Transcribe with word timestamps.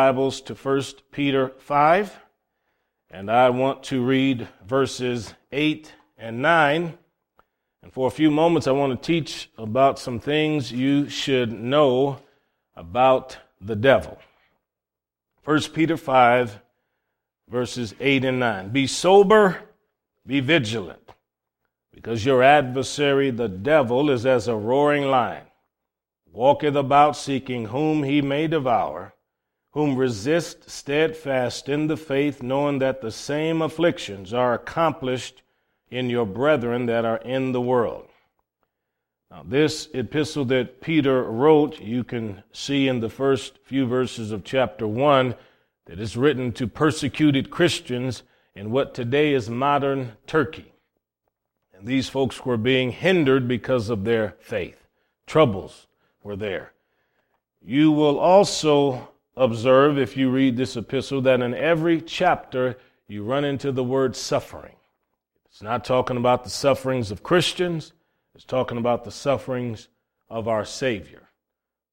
Bibles 0.00 0.40
to 0.40 0.54
1 0.54 0.82
Peter 1.12 1.52
5, 1.58 2.18
and 3.10 3.30
I 3.30 3.50
want 3.50 3.82
to 3.82 4.02
read 4.02 4.48
verses 4.66 5.34
8 5.52 5.92
and 6.16 6.40
9. 6.40 6.96
And 7.82 7.92
for 7.92 8.08
a 8.08 8.10
few 8.10 8.30
moments, 8.30 8.66
I 8.66 8.70
want 8.70 8.92
to 8.92 9.06
teach 9.06 9.50
about 9.58 9.98
some 9.98 10.18
things 10.18 10.72
you 10.72 11.10
should 11.10 11.52
know 11.52 12.18
about 12.74 13.36
the 13.60 13.76
devil. 13.76 14.18
1 15.44 15.60
Peter 15.74 15.98
5, 15.98 16.58
verses 17.50 17.94
8 18.00 18.24
and 18.24 18.40
9. 18.40 18.70
Be 18.70 18.86
sober, 18.86 19.58
be 20.26 20.40
vigilant, 20.40 21.10
because 21.92 22.24
your 22.24 22.42
adversary, 22.42 23.30
the 23.30 23.48
devil, 23.48 24.08
is 24.08 24.24
as 24.24 24.48
a 24.48 24.56
roaring 24.56 25.10
lion, 25.10 25.44
walketh 26.32 26.74
about 26.74 27.18
seeking 27.18 27.66
whom 27.66 28.02
he 28.02 28.22
may 28.22 28.46
devour 28.46 29.12
whom 29.72 29.96
resist 29.96 30.68
steadfast 30.68 31.68
in 31.68 31.86
the 31.86 31.96
faith, 31.96 32.42
knowing 32.42 32.78
that 32.80 33.00
the 33.00 33.10
same 33.10 33.62
afflictions 33.62 34.32
are 34.32 34.54
accomplished 34.54 35.42
in 35.90 36.10
your 36.10 36.26
brethren 36.26 36.86
that 36.86 37.04
are 37.04 37.18
in 37.18 37.52
the 37.52 37.60
world. 37.60 38.06
Now, 39.30 39.44
this 39.46 39.88
epistle 39.94 40.44
that 40.46 40.80
Peter 40.80 41.22
wrote, 41.22 41.80
you 41.80 42.02
can 42.02 42.42
see 42.52 42.88
in 42.88 42.98
the 42.98 43.08
first 43.08 43.58
few 43.62 43.86
verses 43.86 44.32
of 44.32 44.42
chapter 44.42 44.88
1 44.88 45.36
that 45.86 46.00
is 46.00 46.16
written 46.16 46.50
to 46.52 46.66
persecuted 46.66 47.50
Christians 47.50 48.24
in 48.56 48.72
what 48.72 48.92
today 48.92 49.32
is 49.32 49.48
modern 49.48 50.16
Turkey. 50.26 50.72
And 51.72 51.86
these 51.86 52.08
folks 52.08 52.44
were 52.44 52.56
being 52.56 52.90
hindered 52.90 53.46
because 53.46 53.88
of 53.88 54.04
their 54.04 54.34
faith. 54.40 54.88
Troubles 55.26 55.86
were 56.24 56.36
there. 56.36 56.72
You 57.62 57.92
will 57.92 58.18
also 58.18 59.10
observe, 59.40 59.98
if 59.98 60.16
you 60.18 60.30
read 60.30 60.56
this 60.56 60.76
epistle, 60.76 61.22
that 61.22 61.40
in 61.40 61.54
every 61.54 62.00
chapter 62.00 62.76
you 63.08 63.24
run 63.24 63.44
into 63.44 63.72
the 63.72 63.82
word 63.82 64.14
suffering. 64.14 64.76
It's 65.46 65.62
not 65.62 65.84
talking 65.84 66.18
about 66.18 66.44
the 66.44 66.50
sufferings 66.50 67.10
of 67.10 67.22
Christians, 67.22 67.94
it's 68.34 68.44
talking 68.44 68.78
about 68.78 69.02
the 69.02 69.10
sufferings 69.10 69.88
of 70.28 70.46
our 70.46 70.64
Savior. 70.64 71.30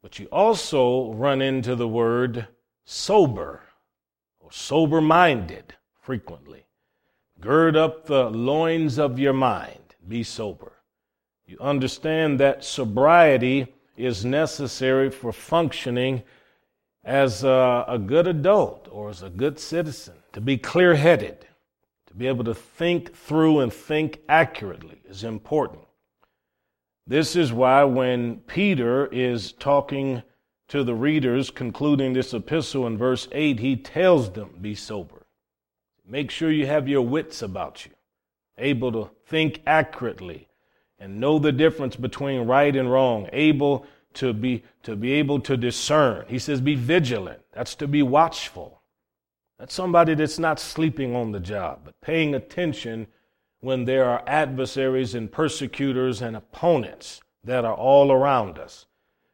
But 0.03 0.19
you 0.19 0.27
also 0.27 1.13
run 1.13 1.41
into 1.41 1.75
the 1.75 1.88
word 1.88 2.47
sober 2.85 3.63
or 4.39 4.52
sober 4.52 5.02
minded 5.02 5.73
frequently. 6.02 6.66
Gird 7.39 7.77
up 7.77 8.05
the 8.05 8.29
loins 8.29 9.00
of 9.00 9.19
your 9.19 9.33
mind, 9.33 9.95
be 10.07 10.22
sober. 10.22 10.73
You 11.45 11.57
understand 11.61 12.39
that 12.41 12.66
sobriety 12.66 13.73
is 13.95 14.25
necessary 14.25 15.09
for 15.09 15.31
functioning 15.31 16.23
as 17.08 17.45
a, 17.45 17.86
a 17.88 17.97
good 17.97 18.27
adult 18.27 18.89
or 18.91 19.09
as 19.09 19.23
a 19.23 19.30
good 19.30 19.58
citizen, 19.58 20.13
to 20.33 20.41
be 20.41 20.58
clear 20.58 20.94
headed, 20.94 21.47
to 22.05 22.13
be 22.13 22.27
able 22.27 22.44
to 22.44 22.53
think 22.53 23.16
through 23.16 23.61
and 23.61 23.72
think 23.72 24.19
accurately 24.27 25.02
is 25.09 25.23
important. 25.23 25.81
This 27.08 27.38
is 27.38 27.53
why 27.53 27.85
when 27.85 28.39
Peter 28.41 29.08
is 29.08 29.53
talking 29.53 30.22
to 30.67 30.83
the 30.83 30.94
readers, 30.94 31.50
concluding 31.50 32.11
this 32.11 32.33
epistle 32.33 32.85
in 32.85 32.97
verse 32.97 33.30
8, 33.31 33.59
he 33.59 33.78
tells 33.78 34.31
them, 34.31 34.58
Be 34.59 34.75
sober. 34.75 35.25
Make 36.05 36.30
sure 36.30 36.52
you 36.52 36.67
have 36.67 36.89
your 36.89 37.03
wits 37.03 37.41
about 37.41 37.85
you, 37.85 37.91
able 38.58 38.91
to 38.91 39.09
think 39.28 39.61
accurately 39.66 40.50
and 41.00 41.22
know 41.22 41.39
the 41.39 41.53
difference 41.53 41.95
between 41.95 42.47
right 42.47 42.75
and 42.75 42.91
wrong, 42.91 43.30
able 43.31 43.85
to 44.17 44.33
be, 44.33 44.63
to 44.83 44.95
be 44.95 45.13
able 45.13 45.39
to 45.41 45.55
discern. 45.55 46.25
He 46.27 46.39
says, 46.39 46.61
be 46.61 46.75
vigilant. 46.75 47.41
That's 47.53 47.75
to 47.75 47.87
be 47.87 48.03
watchful. 48.03 48.81
That's 49.59 49.73
somebody 49.73 50.13
that's 50.13 50.39
not 50.39 50.59
sleeping 50.59 51.15
on 51.15 51.31
the 51.31 51.39
job, 51.39 51.81
but 51.85 51.99
paying 52.01 52.35
attention 52.35 53.07
when 53.59 53.85
there 53.85 54.05
are 54.05 54.23
adversaries 54.27 55.15
and 55.15 55.31
persecutors 55.31 56.22
and 56.22 56.35
opponents 56.35 57.22
that 57.44 57.66
are 57.66 57.73
all 57.73 58.11
around 58.11 58.59
us. 58.59 58.85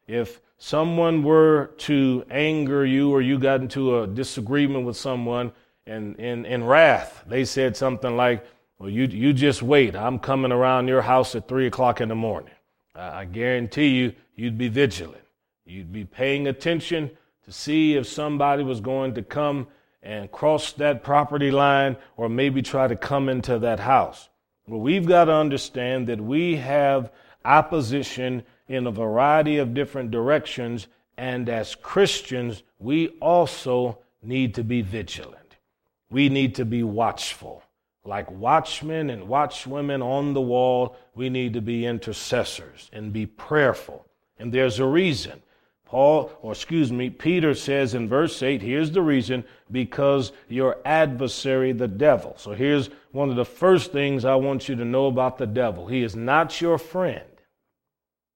If 0.08 0.42
someone 0.58 1.24
were 1.24 1.72
to 1.78 2.26
anger 2.30 2.86
you 2.86 3.12
or 3.12 3.22
you 3.22 3.38
got 3.38 3.62
into 3.62 4.00
a 4.00 4.08
disagreement 4.08 4.86
with 4.86 4.96
someone 4.96 5.52
and 5.86 6.16
in, 6.18 6.64
wrath, 6.64 7.24
they 7.28 7.44
said 7.44 7.76
something 7.76 8.16
like, 8.16 8.46
Well, 8.80 8.90
you, 8.90 9.06
you 9.06 9.34
just 9.34 9.62
wait. 9.62 9.96
I'm 9.96 10.20
coming 10.20 10.54
around 10.54 10.88
your 10.88 11.02
house 11.02 11.36
at 11.36 11.48
three 11.50 11.68
o'clock 11.68 12.00
in 12.00 12.08
the 12.08 12.16
morning. 12.16 12.54
I 12.96 13.26
guarantee 13.26 13.88
you, 13.88 14.14
you'd 14.36 14.58
be 14.58 14.68
vigilant. 14.68 15.24
You'd 15.66 15.92
be 15.92 16.06
paying 16.06 16.48
attention 16.48 17.12
to 17.46 17.52
see 17.52 17.96
if 17.96 18.08
somebody 18.08 18.64
was 18.64 18.82
going 18.82 19.14
to 19.16 19.22
come 19.22 19.68
and 20.02 20.32
cross 20.32 20.74
that 20.74 21.04
property 21.04 21.52
line 21.52 21.96
or 22.18 22.28
maybe 22.28 22.62
try 22.62 22.88
to 22.88 22.96
come 22.96 23.30
into 23.30 23.60
that 23.60 23.80
house. 23.80 24.30
Well, 24.68 24.80
we've 24.80 25.08
got 25.08 25.26
to 25.26 25.34
understand 25.34 26.08
that 26.08 26.22
we 26.22 26.56
have 26.58 27.12
opposition 27.46 28.44
in 28.68 28.88
a 28.88 28.92
variety 28.92 29.58
of 29.58 29.74
different 29.74 30.12
directions, 30.12 30.88
and 31.18 31.50
as 31.50 31.76
Christians, 31.76 32.64
we 32.80 33.10
also 33.20 34.00
need 34.22 34.56
to 34.56 34.64
be 34.64 34.82
vigilant. 34.82 35.58
We 36.10 36.30
need 36.30 36.56
to 36.56 36.66
be 36.66 36.84
watchful. 36.84 37.64
Like 38.06 38.30
watchmen 38.32 39.10
and 39.10 39.24
watchwomen 39.24 40.04
on 40.04 40.34
the 40.34 40.42
wall, 40.42 40.96
we 41.16 41.30
need 41.30 41.54
to 41.54 41.62
be 41.62 41.86
intercessors 41.86 42.90
and 42.92 43.14
be 43.14 43.26
prayerful. 43.26 44.06
And 44.44 44.52
there's 44.52 44.80
a 44.80 44.86
reason. 44.86 45.42
Paul, 45.86 46.30
or 46.42 46.52
excuse 46.52 46.92
me, 46.92 47.10
Peter 47.10 47.54
says 47.54 47.94
in 47.94 48.10
verse 48.10 48.44
8, 48.44 48.62
here's 48.62 48.92
the 48.92 49.02
reason 49.02 49.46
because 49.72 50.34
your 50.50 50.80
adversary, 50.84 51.72
the 51.72 51.88
devil. 51.88 52.36
So 52.38 52.52
here's 52.52 52.90
one 53.14 53.30
of 53.30 53.38
the 53.38 53.46
first 53.46 53.94
things 53.94 54.26
I 54.26 54.36
want 54.36 54.68
you 54.68 54.76
to 54.76 54.84
know 54.84 55.06
about 55.06 55.38
the 55.38 55.48
devil 55.48 55.88
he 55.88 56.04
is 56.04 56.14
not 56.14 56.60
your 56.60 56.78
friend. 56.78 57.24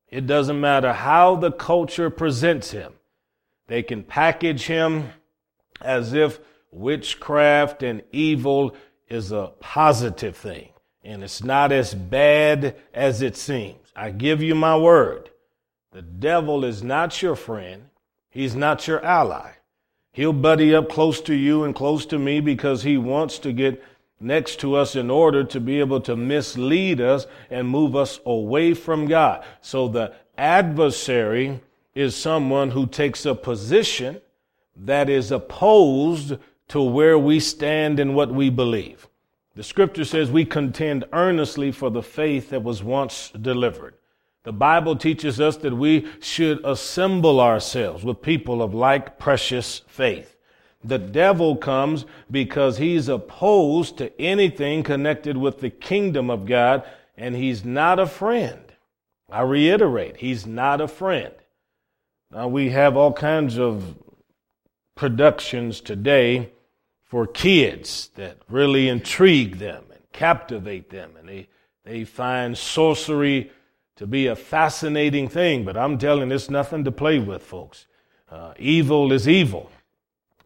It 0.08 0.28
doesn't 0.28 0.62
matter 0.62 0.94
how 0.94 1.36
the 1.36 1.52
culture 1.52 2.10
presents 2.10 2.72
him, 2.72 2.94
they 3.68 3.84
can 3.84 4.02
package 4.04 4.68
him 4.68 5.10
as 5.82 6.14
if 6.14 6.40
witchcraft 6.72 7.84
and 7.84 8.02
evil 8.14 8.78
is 9.10 9.34
a 9.34 9.52
positive 9.60 10.38
thing, 10.38 10.70
and 11.04 11.22
it's 11.22 11.44
not 11.44 11.74
as 11.74 11.94
bad 11.94 12.78
as 12.94 13.22
it 13.22 13.36
seems. 13.36 13.92
I 13.94 14.12
give 14.12 14.42
you 14.42 14.56
my 14.56 14.78
word. 14.78 15.32
The 15.92 16.02
devil 16.02 16.66
is 16.66 16.84
not 16.84 17.22
your 17.22 17.36
friend. 17.36 17.90
He's 18.30 18.56
not 18.56 18.88
your 18.88 19.04
ally. 19.04 19.52
He'll 20.12 20.34
buddy 20.34 20.74
up 20.76 20.90
close 20.90 21.22
to 21.22 21.36
you 21.36 21.64
and 21.64 21.76
close 21.76 22.06
to 22.08 22.20
me 22.20 22.40
because 22.40 22.84
he 22.84 22.98
wants 22.98 23.40
to 23.40 23.54
get 23.54 23.84
next 24.20 24.60
to 24.62 24.76
us 24.76 24.96
in 24.96 25.10
order 25.10 25.44
to 25.44 25.60
be 25.60 25.80
able 25.80 26.02
to 26.02 26.16
mislead 26.16 27.00
us 27.00 27.28
and 27.50 27.68
move 27.68 27.96
us 27.96 28.20
away 28.26 28.74
from 28.74 29.06
God. 29.06 29.46
So 29.62 29.88
the 29.88 30.14
adversary 30.38 31.62
is 31.94 32.16
someone 32.16 32.72
who 32.72 32.88
takes 32.88 33.26
a 33.26 33.36
position 33.36 34.22
that 34.76 35.10
is 35.10 35.32
opposed 35.32 36.38
to 36.70 36.82
where 36.82 37.18
we 37.18 37.40
stand 37.40 38.00
and 38.00 38.16
what 38.16 38.32
we 38.34 38.50
believe. 38.50 39.08
The 39.56 39.64
scripture 39.64 40.06
says 40.06 40.30
we 40.30 40.46
contend 40.46 41.06
earnestly 41.14 41.72
for 41.72 41.90
the 41.90 42.04
faith 42.04 42.52
that 42.52 42.64
was 42.64 42.84
once 42.84 43.32
delivered. 43.32 43.96
The 44.48 44.54
Bible 44.54 44.96
teaches 44.96 45.42
us 45.42 45.58
that 45.58 45.74
we 45.74 46.08
should 46.22 46.64
assemble 46.64 47.42
ourselves 47.42 48.06
with 48.06 48.22
people 48.22 48.62
of 48.62 48.74
like 48.74 49.20
precious 49.20 49.82
faith. 49.88 50.38
The 50.82 50.98
devil 50.98 51.58
comes 51.58 52.06
because 52.32 52.78
he's 52.78 53.10
opposed 53.10 53.98
to 53.98 54.18
anything 54.22 54.84
connected 54.84 55.36
with 55.36 55.60
the 55.60 55.70
kingdom 55.70 56.30
of 56.30 56.46
God, 56.46 56.86
and 57.18 57.36
he's 57.36 57.66
not 57.66 58.00
a 58.00 58.08
friend. 58.08 58.72
I 59.30 59.42
reiterate, 59.42 60.16
he's 60.16 60.46
not 60.46 60.80
a 60.80 60.88
friend. 60.88 61.34
Now, 62.32 62.48
we 62.48 62.70
have 62.70 62.96
all 62.96 63.12
kinds 63.12 63.60
of 63.60 63.98
productions 64.96 65.82
today 65.82 66.54
for 67.04 67.28
kids 67.28 68.12
that 68.16 68.38
really 68.48 68.88
intrigue 68.88 69.58
them 69.58 69.84
and 69.92 70.04
captivate 70.14 70.90
them. 70.90 71.18
And 71.20 71.28
they, 71.28 71.50
they 71.84 72.06
find 72.06 72.58
sorcery 72.58 73.52
to 73.98 74.08
be 74.08 74.28
a 74.28 74.36
fascinating 74.36 75.28
thing. 75.28 75.66
But 75.66 75.78
I'm 75.78 75.98
telling 75.98 76.32
it's 76.32 76.50
nothing 76.50 76.84
to 76.86 76.92
play 76.92 77.20
with, 77.20 77.44
folks. 77.44 77.86
Uh, 78.30 78.54
evil 78.58 79.12
is 79.12 79.28
evil. 79.28 79.70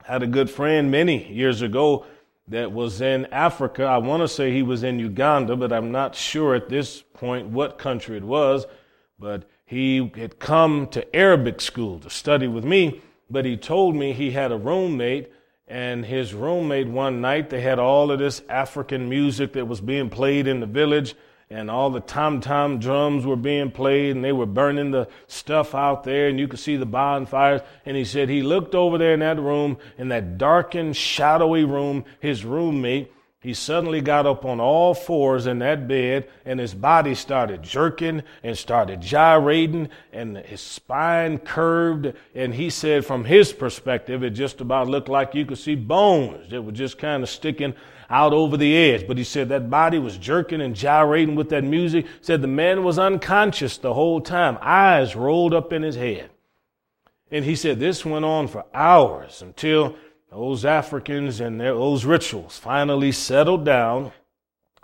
I 0.08 0.14
had 0.14 0.24
a 0.24 0.28
good 0.28 0.50
friend 0.50 0.92
many 0.92 1.32
years 1.32 1.62
ago 1.62 2.06
that 2.48 2.72
was 2.72 3.02
in 3.02 3.28
Africa. 3.28 3.84
I 3.86 3.98
want 3.98 4.22
to 4.24 4.28
say 4.28 4.52
he 4.52 4.64
was 4.64 4.84
in 4.84 5.00
Uganda, 5.00 5.56
but 5.56 5.72
I'm 5.72 5.92
not 5.92 6.16
sure 6.16 6.56
at 6.56 6.70
this 6.70 7.02
point 7.02 7.48
what 7.48 7.78
country 7.78 8.18
it 8.18 8.24
was. 8.24 8.66
But 9.20 9.44
he 9.66 10.12
had 10.16 10.40
come 10.40 10.88
to 10.88 11.16
Arabic 11.16 11.62
school 11.62 12.00
to 12.00 12.10
study 12.10 12.48
with 12.48 12.66
me. 12.66 13.02
But 13.30 13.46
he 13.46 13.56
told 13.56 13.96
me 13.96 14.12
he 14.12 14.32
had 14.32 14.52
a 14.52 14.58
roommate 14.58 15.32
and 15.72 16.06
his 16.06 16.34
roommate 16.34 16.90
one 16.90 17.22
night, 17.22 17.50
they 17.50 17.62
had 17.62 17.80
all 17.80 18.12
of 18.12 18.20
this 18.20 18.42
African 18.50 19.08
music 19.08 19.54
that 19.54 19.70
was 19.70 19.80
being 19.80 20.10
played 20.10 20.46
in 20.46 20.60
the 20.60 20.66
village, 20.66 21.16
and 21.52 21.70
all 21.70 21.90
the 21.90 22.00
tom 22.00 22.40
tom 22.40 22.80
drums 22.80 23.26
were 23.26 23.36
being 23.36 23.70
played 23.70 24.16
and 24.16 24.24
they 24.24 24.32
were 24.32 24.46
burning 24.46 24.92
the 24.92 25.08
stuff 25.28 25.76
out 25.76 26.04
there 26.04 26.30
and 26.30 26.40
you 26.40 26.48
could 26.48 26.60
see 26.60 26.78
the 26.78 26.86
bonfires. 26.86 27.62
And 27.86 27.98
he 27.98 28.06
said 28.06 28.30
he 28.30 28.42
looked 28.42 28.74
over 28.74 28.98
there 28.98 29.14
in 29.14 29.20
that 29.20 29.40
room, 29.40 29.78
in 29.98 30.08
that 30.10 30.38
darkened, 30.38 30.96
shadowy 30.96 31.66
room, 31.66 32.06
his 32.20 32.46
roommate 32.46 33.12
he 33.42 33.56
suddenly 33.56 34.02
got 34.02 34.28
up 34.28 34.46
on 34.46 34.60
all 34.60 34.94
fours 34.94 35.48
in 35.48 35.60
that 35.60 35.88
bed 35.88 36.30
and 36.46 36.60
his 36.60 36.76
body 36.76 37.16
started 37.16 37.64
jerking 37.64 38.22
and 38.44 38.56
started 38.56 39.02
gyrating 39.02 39.90
and 40.14 40.38
his 40.38 40.62
spine 40.62 41.40
curved. 41.40 42.14
And 42.36 42.54
he 42.54 42.70
said, 42.70 43.04
from 43.04 43.26
his 43.26 43.52
perspective, 43.52 44.24
it 44.24 44.32
just 44.32 44.62
about 44.62 44.88
looked 44.88 45.10
like 45.10 45.34
you 45.34 45.48
could 45.48 45.58
see 45.58 45.74
bones 45.74 46.52
that 46.52 46.62
were 46.62 46.72
just 46.72 47.00
kind 47.00 47.24
of 47.24 47.30
sticking 47.30 47.74
out 48.12 48.34
over 48.34 48.58
the 48.58 48.76
edge. 48.76 49.08
But 49.08 49.18
he 49.18 49.24
said 49.24 49.50
that 49.50 49.70
body 49.70 49.98
was 49.98 50.18
jerking 50.18 50.62
and 50.62 50.76
gyrating 50.76 51.36
with 51.36 51.50
that 51.50 51.64
music. 51.64 52.06
Said 52.22 52.42
the 52.42 52.48
man 52.48 52.84
was 52.84 53.00
unconscious 53.00 53.78
the 53.78 53.94
whole 53.94 54.22
time, 54.22 54.60
eyes 54.62 55.16
rolled 55.16 55.54
up 55.54 55.74
in 55.74 55.82
his 55.82 55.96
head. 55.96 56.30
And 57.32 57.46
he 57.46 57.56
said 57.56 57.80
this 57.80 58.06
went 58.06 58.26
on 58.26 58.50
for 58.50 58.66
hours 58.74 59.42
until 59.42 59.96
those 60.30 60.66
Africans 60.66 61.40
and 61.40 61.60
their, 61.60 61.74
those 61.74 62.06
rituals 62.06 62.58
finally 62.58 63.12
settled 63.12 63.66
down. 63.66 64.12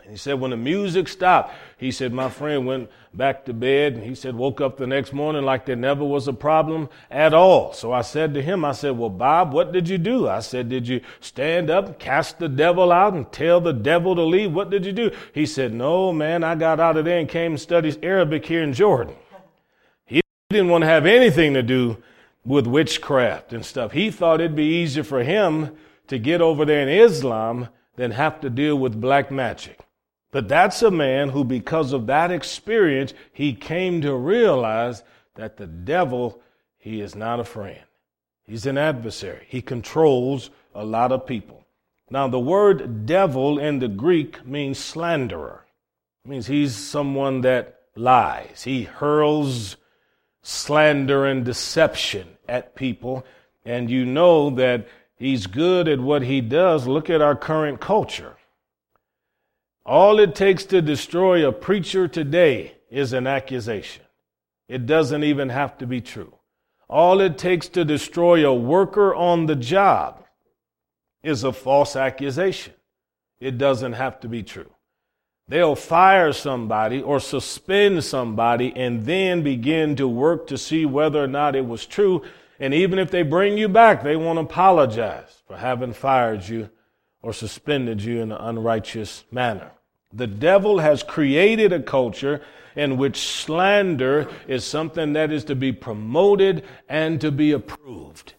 And 0.07 0.13
he 0.13 0.17
said, 0.17 0.39
when 0.39 0.51
the 0.51 0.57
music 0.57 1.09
stopped, 1.09 1.53
he 1.77 1.91
said, 1.91 2.13
my 2.13 2.29
friend 2.29 2.65
went 2.65 2.89
back 3.13 3.43
to 3.43 3.53
bed 3.53 3.95
and 3.95 4.03
he 4.03 4.15
said, 4.15 4.35
woke 4.35 4.61
up 4.61 4.77
the 4.77 4.87
next 4.87 5.11
morning 5.11 5.43
like 5.43 5.65
there 5.65 5.75
never 5.75 6.05
was 6.05 6.29
a 6.29 6.33
problem 6.33 6.87
at 7.11 7.33
all. 7.33 7.73
So 7.73 7.91
I 7.91 8.03
said 8.03 8.33
to 8.33 8.41
him, 8.41 8.63
I 8.63 8.71
said, 8.71 8.97
well, 8.97 9.09
Bob, 9.09 9.51
what 9.51 9.73
did 9.73 9.89
you 9.89 9.97
do? 9.97 10.29
I 10.29 10.39
said, 10.39 10.69
did 10.69 10.87
you 10.87 11.01
stand 11.19 11.69
up, 11.69 11.99
cast 11.99 12.39
the 12.39 12.47
devil 12.47 12.93
out 12.93 13.15
and 13.15 13.29
tell 13.33 13.59
the 13.59 13.73
devil 13.73 14.15
to 14.15 14.21
leave? 14.21 14.53
What 14.53 14.69
did 14.69 14.85
you 14.85 14.93
do? 14.93 15.11
He 15.33 15.45
said, 15.45 15.73
no, 15.73 16.13
man, 16.13 16.41
I 16.41 16.55
got 16.55 16.79
out 16.79 16.95
of 16.95 17.03
there 17.03 17.19
and 17.19 17.27
came 17.27 17.51
and 17.51 17.59
studied 17.59 18.01
Arabic 18.01 18.45
here 18.45 18.63
in 18.63 18.71
Jordan. 18.71 19.17
He 20.05 20.21
didn't 20.49 20.69
want 20.69 20.83
to 20.83 20.89
have 20.89 21.05
anything 21.05 21.53
to 21.53 21.61
do 21.61 22.01
with 22.45 22.65
witchcraft 22.65 23.51
and 23.51 23.65
stuff. 23.65 23.91
He 23.91 24.09
thought 24.09 24.39
it'd 24.39 24.55
be 24.55 24.63
easier 24.63 25.03
for 25.03 25.21
him 25.21 25.75
to 26.07 26.17
get 26.17 26.39
over 26.39 26.63
there 26.63 26.81
in 26.81 26.87
Islam 26.87 27.67
than 27.97 28.11
have 28.11 28.39
to 28.39 28.49
deal 28.49 28.77
with 28.77 29.01
black 29.01 29.31
magic. 29.31 29.81
But 30.31 30.47
that's 30.47 30.81
a 30.81 30.91
man 30.91 31.29
who, 31.29 31.43
because 31.43 31.93
of 31.93 32.07
that 32.07 32.31
experience, 32.31 33.13
he 33.31 33.53
came 33.53 34.01
to 34.01 34.15
realize 34.15 35.03
that 35.35 35.57
the 35.57 35.67
devil, 35.67 36.41
he 36.77 37.01
is 37.01 37.15
not 37.15 37.39
a 37.39 37.45
friend. 37.45 37.79
He's 38.43 38.65
an 38.65 38.77
adversary. 38.77 39.45
He 39.49 39.61
controls 39.61 40.49
a 40.73 40.85
lot 40.85 41.11
of 41.11 41.25
people. 41.25 41.65
Now, 42.09 42.27
the 42.27 42.39
word 42.39 43.05
devil 43.05 43.59
in 43.59 43.79
the 43.79 43.89
Greek 43.89 44.45
means 44.45 44.79
slanderer. 44.79 45.65
It 46.23 46.29
means 46.29 46.47
he's 46.47 46.75
someone 46.75 47.41
that 47.41 47.81
lies. 47.95 48.63
He 48.63 48.83
hurls 48.83 49.75
slander 50.41 51.25
and 51.25 51.43
deception 51.43 52.37
at 52.47 52.75
people, 52.75 53.25
and 53.65 53.89
you 53.89 54.05
know 54.05 54.49
that 54.51 54.87
he's 55.17 55.47
good 55.47 55.89
at 55.89 55.99
what 55.99 56.21
he 56.21 56.39
does. 56.39 56.87
Look 56.87 57.09
at 57.09 57.21
our 57.21 57.35
current 57.35 57.81
culture. 57.81 58.36
All 59.87 60.19
it 60.19 60.35
takes 60.35 60.65
to 60.65 60.81
destroy 60.81 61.47
a 61.47 61.53
preacher 61.53 62.09
today 62.09 62.73
is 62.91 63.13
an 63.13 63.25
accusation. 63.25 64.03
It 64.67 64.85
doesn't 64.85 65.23
even 65.23 65.47
have 65.47 65.77
to 65.77 65.87
be 65.87 66.01
true. 66.01 66.33
All 66.89 67.21
it 67.21 67.37
takes 67.37 67.69
to 67.69 67.85
destroy 67.85 68.45
a 68.45 68.53
worker 68.53 69.15
on 69.15 69.45
the 69.45 69.55
job 69.55 70.25
is 71.23 71.45
a 71.45 71.53
false 71.53 71.95
accusation. 71.95 72.73
It 73.39 73.57
doesn't 73.57 73.93
have 73.93 74.19
to 74.21 74.27
be 74.27 74.43
true. 74.43 74.69
They'll 75.47 75.75
fire 75.75 76.33
somebody 76.33 77.01
or 77.01 77.21
suspend 77.21 78.03
somebody 78.03 78.73
and 78.75 79.05
then 79.05 79.41
begin 79.41 79.95
to 79.95 80.07
work 80.07 80.47
to 80.47 80.57
see 80.57 80.85
whether 80.85 81.23
or 81.23 81.27
not 81.27 81.55
it 81.55 81.65
was 81.65 81.85
true. 81.85 82.23
And 82.59 82.73
even 82.73 82.99
if 82.99 83.09
they 83.09 83.23
bring 83.23 83.57
you 83.57 83.69
back, 83.69 84.03
they 84.03 84.17
won't 84.17 84.39
apologize 84.39 85.43
for 85.47 85.55
having 85.55 85.93
fired 85.93 86.45
you 86.45 86.69
or 87.21 87.31
suspended 87.31 88.01
you 88.01 88.21
in 88.21 88.33
an 88.33 88.37
unrighteous 88.41 89.23
manner. 89.31 89.71
The 90.13 90.27
devil 90.27 90.79
has 90.79 91.03
created 91.03 91.73
a 91.73 91.81
culture 91.81 92.41
in 92.75 92.97
which 92.97 93.17
slander 93.17 94.29
is 94.47 94.63
something 94.63 95.13
that 95.13 95.31
is 95.31 95.43
to 95.45 95.55
be 95.55 95.71
promoted 95.71 96.63
and 96.87 97.19
to 97.21 97.31
be 97.31 97.51
approved. 97.51 98.35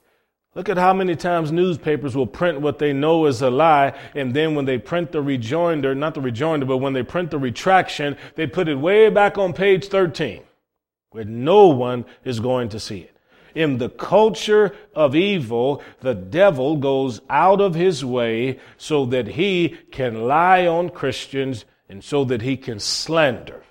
Look 0.55 0.69
at 0.69 0.79
how 0.79 0.94
many 0.94 1.15
times 1.15 1.53
newspapers 1.53 2.17
will 2.17 2.26
print 2.26 2.61
what 2.61 2.79
they 2.79 2.93
know 2.93 3.26
is 3.26 3.43
a 3.43 3.50
lie, 3.50 3.93
and 4.15 4.32
then 4.35 4.55
when 4.55 4.65
they 4.65 4.79
print 4.79 5.12
the 5.12 5.20
rejoinder, 5.20 5.94
not 5.94 6.15
the 6.15 6.20
rejoinder, 6.20 6.67
but 6.67 6.79
when 6.79 6.94
they 6.94 7.03
print 7.03 7.31
the 7.31 7.38
retraction, 7.38 8.17
they 8.35 8.47
put 8.47 8.69
it 8.69 8.76
way 8.76 9.11
back 9.11 9.37
on 9.37 9.53
page 9.53 9.88
13, 9.88 10.43
where 11.11 11.25
no 11.25 11.69
one 11.69 12.06
is 12.25 12.41
going 12.41 12.70
to 12.70 12.81
see 12.81 13.00
it. 13.00 13.18
In 13.58 13.78
the 13.78 13.88
culture 13.88 14.72
of 14.94 15.16
evil, 15.16 15.82
the 15.99 16.14
devil 16.14 16.76
goes 16.76 17.20
out 17.28 17.60
of 17.60 17.75
his 17.75 18.05
way 18.05 18.60
so 18.76 19.05
that 19.06 19.26
he 19.26 19.76
can 19.90 20.28
lie 20.28 20.64
on 20.64 20.90
Christians 20.90 21.64
and 21.88 22.05
so 22.05 22.25
that 22.26 22.43
he 22.43 22.56
can 22.56 22.78
slander. 22.78 23.64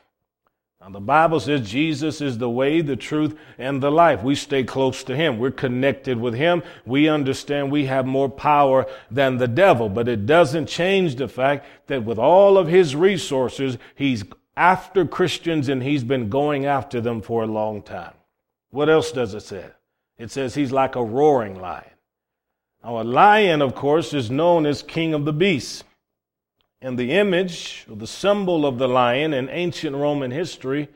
Now, 0.82 0.90
the 0.90 1.00
Bible 1.00 1.40
says 1.40 1.72
Jesus 1.72 2.20
is 2.20 2.38
the 2.38 2.50
way, 2.50 2.82
the 2.82 2.98
truth, 2.98 3.40
and 3.58 3.82
the 3.82 3.90
life. 3.90 4.24
We 4.24 4.36
stay 4.36 4.66
close 4.66 5.06
to 5.06 5.16
Him. 5.16 5.40
We're 5.40 5.52
connected 5.52 6.20
with 6.20 6.34
Him. 6.34 6.64
We 6.86 7.08
understand 7.08 7.72
we 7.72 7.86
have 7.86 8.06
more 8.06 8.30
power 8.30 8.88
than 9.10 9.38
the 9.38 9.48
devil, 9.48 9.88
but 9.88 10.10
it 10.10 10.26
doesn't 10.26 10.68
change 10.68 11.16
the 11.16 11.30
fact 11.30 11.66
that 11.88 12.04
with 12.04 12.20
all 12.20 12.58
of 12.58 12.68
His 12.68 12.94
resources, 12.94 13.78
He's 13.96 14.26
after 14.58 15.06
Christians 15.06 15.70
and 15.70 15.82
He's 15.82 16.04
been 16.04 16.28
going 16.28 16.66
after 16.66 17.00
them 17.00 17.22
for 17.22 17.44
a 17.44 17.48
long 17.48 17.82
time. 17.82 18.14
What 18.70 18.90
else 18.90 19.14
does 19.14 19.34
it 19.34 19.44
say? 19.44 19.66
It 20.18 20.32
says 20.32 20.56
He's 20.56 20.72
like 20.72 20.96
a 20.96 21.04
roaring 21.04 21.60
lion. 21.60 21.92
Now, 22.84 23.02
a 23.02 23.04
lion, 23.04 23.62
of 23.62 23.76
course, 23.76 24.14
is 24.14 24.32
known 24.32 24.66
as 24.66 24.82
king 24.82 25.14
of 25.14 25.26
the 25.26 25.34
beasts. 25.34 25.84
And 26.82 26.98
the 26.98 27.14
image, 27.14 27.86
or 27.90 27.96
the 27.96 28.08
symbol 28.08 28.66
of 28.66 28.78
the 28.78 28.88
lion 28.88 29.34
in 29.34 29.50
ancient 29.50 29.96
Roman 29.96 30.32
history, 30.32 30.90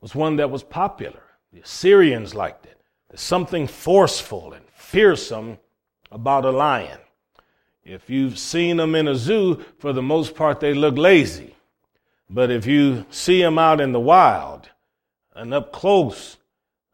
was 0.00 0.14
one 0.14 0.36
that 0.36 0.50
was 0.50 0.62
popular. 0.62 1.22
The 1.52 1.60
Assyrians 1.60 2.34
liked 2.34 2.66
it. 2.66 2.80
There's 3.08 3.20
something 3.20 3.66
forceful 3.66 4.52
and 4.52 4.64
fearsome 4.74 5.58
about 6.10 6.44
a 6.44 6.50
lion. 6.50 6.98
If 7.84 8.10
you've 8.10 8.38
seen 8.38 8.78
them 8.78 8.96
in 8.96 9.06
a 9.06 9.14
zoo, 9.14 9.64
for 9.78 9.92
the 9.92 10.02
most 10.02 10.34
part, 10.34 10.58
they 10.58 10.74
look 10.74 10.98
lazy. 10.98 11.54
But 12.28 12.50
if 12.50 12.66
you 12.66 13.06
see 13.10 13.40
them 13.40 13.58
out 13.58 13.80
in 13.80 13.92
the 13.92 14.00
wild 14.00 14.68
and 15.34 15.54
up 15.54 15.72
close, 15.72 16.36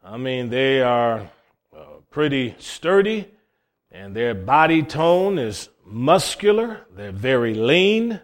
I 0.03 0.17
mean, 0.17 0.49
they 0.49 0.81
are 0.81 1.31
pretty 2.13 2.53
sturdy 2.59 3.27
and 3.91 4.15
their 4.15 4.35
body 4.35 4.83
tone 4.83 5.39
is 5.39 5.69
muscular, 5.83 6.85
they're 6.95 7.11
very 7.11 7.55
lean, 7.55 8.21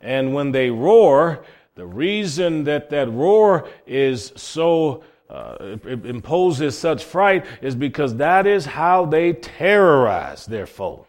and 0.00 0.32
when 0.34 0.50
they 0.50 0.70
roar, 0.70 1.44
the 1.74 1.86
reason 1.86 2.64
that 2.64 2.88
that 2.88 3.10
roar 3.12 3.68
is 3.86 4.32
so 4.36 5.04
uh, 5.28 5.76
imposes 5.84 6.76
such 6.76 7.04
fright 7.04 7.44
is 7.60 7.74
because 7.74 8.16
that 8.16 8.46
is 8.46 8.64
how 8.64 9.04
they 9.04 9.34
terrorize 9.34 10.46
their 10.46 10.66
foe. 10.66 11.06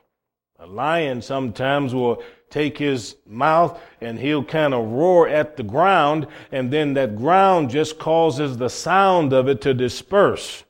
A 0.59 0.67
lion 0.67 1.21
sometimes 1.21 1.95
will 1.95 2.21
take 2.49 2.77
his 2.77 3.15
mouth 3.25 3.81
and 4.01 4.19
he'll 4.19 4.43
kind 4.43 4.73
of 4.73 4.91
roar 4.91 5.29
at 5.29 5.55
the 5.55 5.63
ground, 5.63 6.27
and 6.51 6.71
then 6.71 6.95
that 6.95 7.15
ground 7.15 7.69
just 7.69 7.97
causes 7.97 8.57
the 8.57 8.69
sound 8.69 9.31
of 9.31 9.47
it 9.47 9.61
to 9.61 9.73
disperse. 9.73 10.65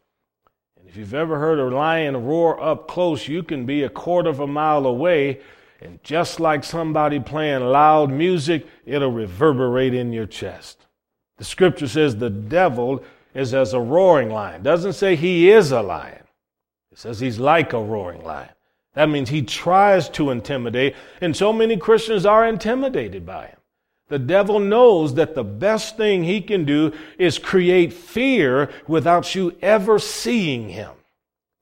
If 0.94 0.98
you've 0.98 1.16
ever 1.16 1.40
heard 1.40 1.58
a 1.58 1.76
lion 1.76 2.24
roar 2.24 2.62
up 2.62 2.88
close, 2.88 3.28
you 3.28 3.42
can 3.42 3.66
be 3.66 3.82
a 3.82 3.90
quarter 3.90 4.30
of 4.30 4.40
a 4.40 4.46
mile 4.46 4.86
away, 4.86 5.40
and 5.82 5.98
just 6.04 6.40
like 6.40 6.64
somebody 6.64 7.20
playing 7.20 7.64
loud 7.64 8.12
music, 8.12 8.68
it'll 8.86 9.12
reverberate 9.12 9.96
in 9.96 10.14
your 10.14 10.28
chest. 10.28 10.86
The 11.38 11.46
scripture 11.46 11.88
says 11.88 12.18
the 12.18 12.30
devil 12.30 13.04
is 13.34 13.56
as 13.56 13.74
a 13.74 13.80
roaring 13.80 14.30
lion. 14.30 14.62
Doesn't 14.62 14.94
say 14.94 15.16
he 15.16 15.50
is 15.50 15.72
a 15.72 15.82
lion. 15.82 16.26
It 16.92 17.00
says 17.00 17.20
he's 17.20 17.40
like 17.40 17.74
a 17.74 17.82
roaring 17.82 18.24
lion. 18.24 18.52
That 18.94 19.10
means 19.10 19.30
he 19.30 19.42
tries 19.42 20.10
to 20.10 20.30
intimidate, 20.30 20.96
and 21.22 21.36
so 21.36 21.52
many 21.52 21.76
Christians 21.76 22.24
are 22.24 22.48
intimidated 22.48 23.26
by 23.26 23.48
him. 23.48 23.58
The 24.10 24.20
devil 24.20 24.60
knows 24.60 25.16
that 25.16 25.34
the 25.34 25.44
best 25.44 25.98
thing 25.98 26.24
he 26.24 26.42
can 26.42 26.66
do 26.66 26.94
is 27.18 27.40
create 27.40 27.94
fear 27.94 28.70
without 28.88 29.34
you 29.34 29.56
ever 29.62 29.98
seeing 29.98 30.70
him. 30.70 30.92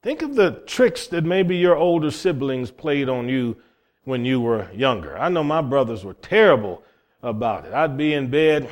Think 0.02 0.22
of 0.22 0.34
the 0.34 0.62
tricks 0.66 1.06
that 1.08 1.24
maybe 1.24 1.56
your 1.56 1.76
older 1.76 2.10
siblings 2.10 2.70
played 2.70 3.08
on 3.08 3.28
you 3.28 3.56
when 4.04 4.24
you 4.24 4.40
were 4.40 4.68
younger. 4.72 5.16
I 5.16 5.28
know 5.28 5.44
my 5.44 5.62
brothers 5.62 6.04
were 6.04 6.14
terrible 6.14 6.82
about 7.22 7.64
it. 7.66 7.72
I'd 7.72 7.96
be 7.96 8.12
in 8.12 8.28
bed 8.28 8.68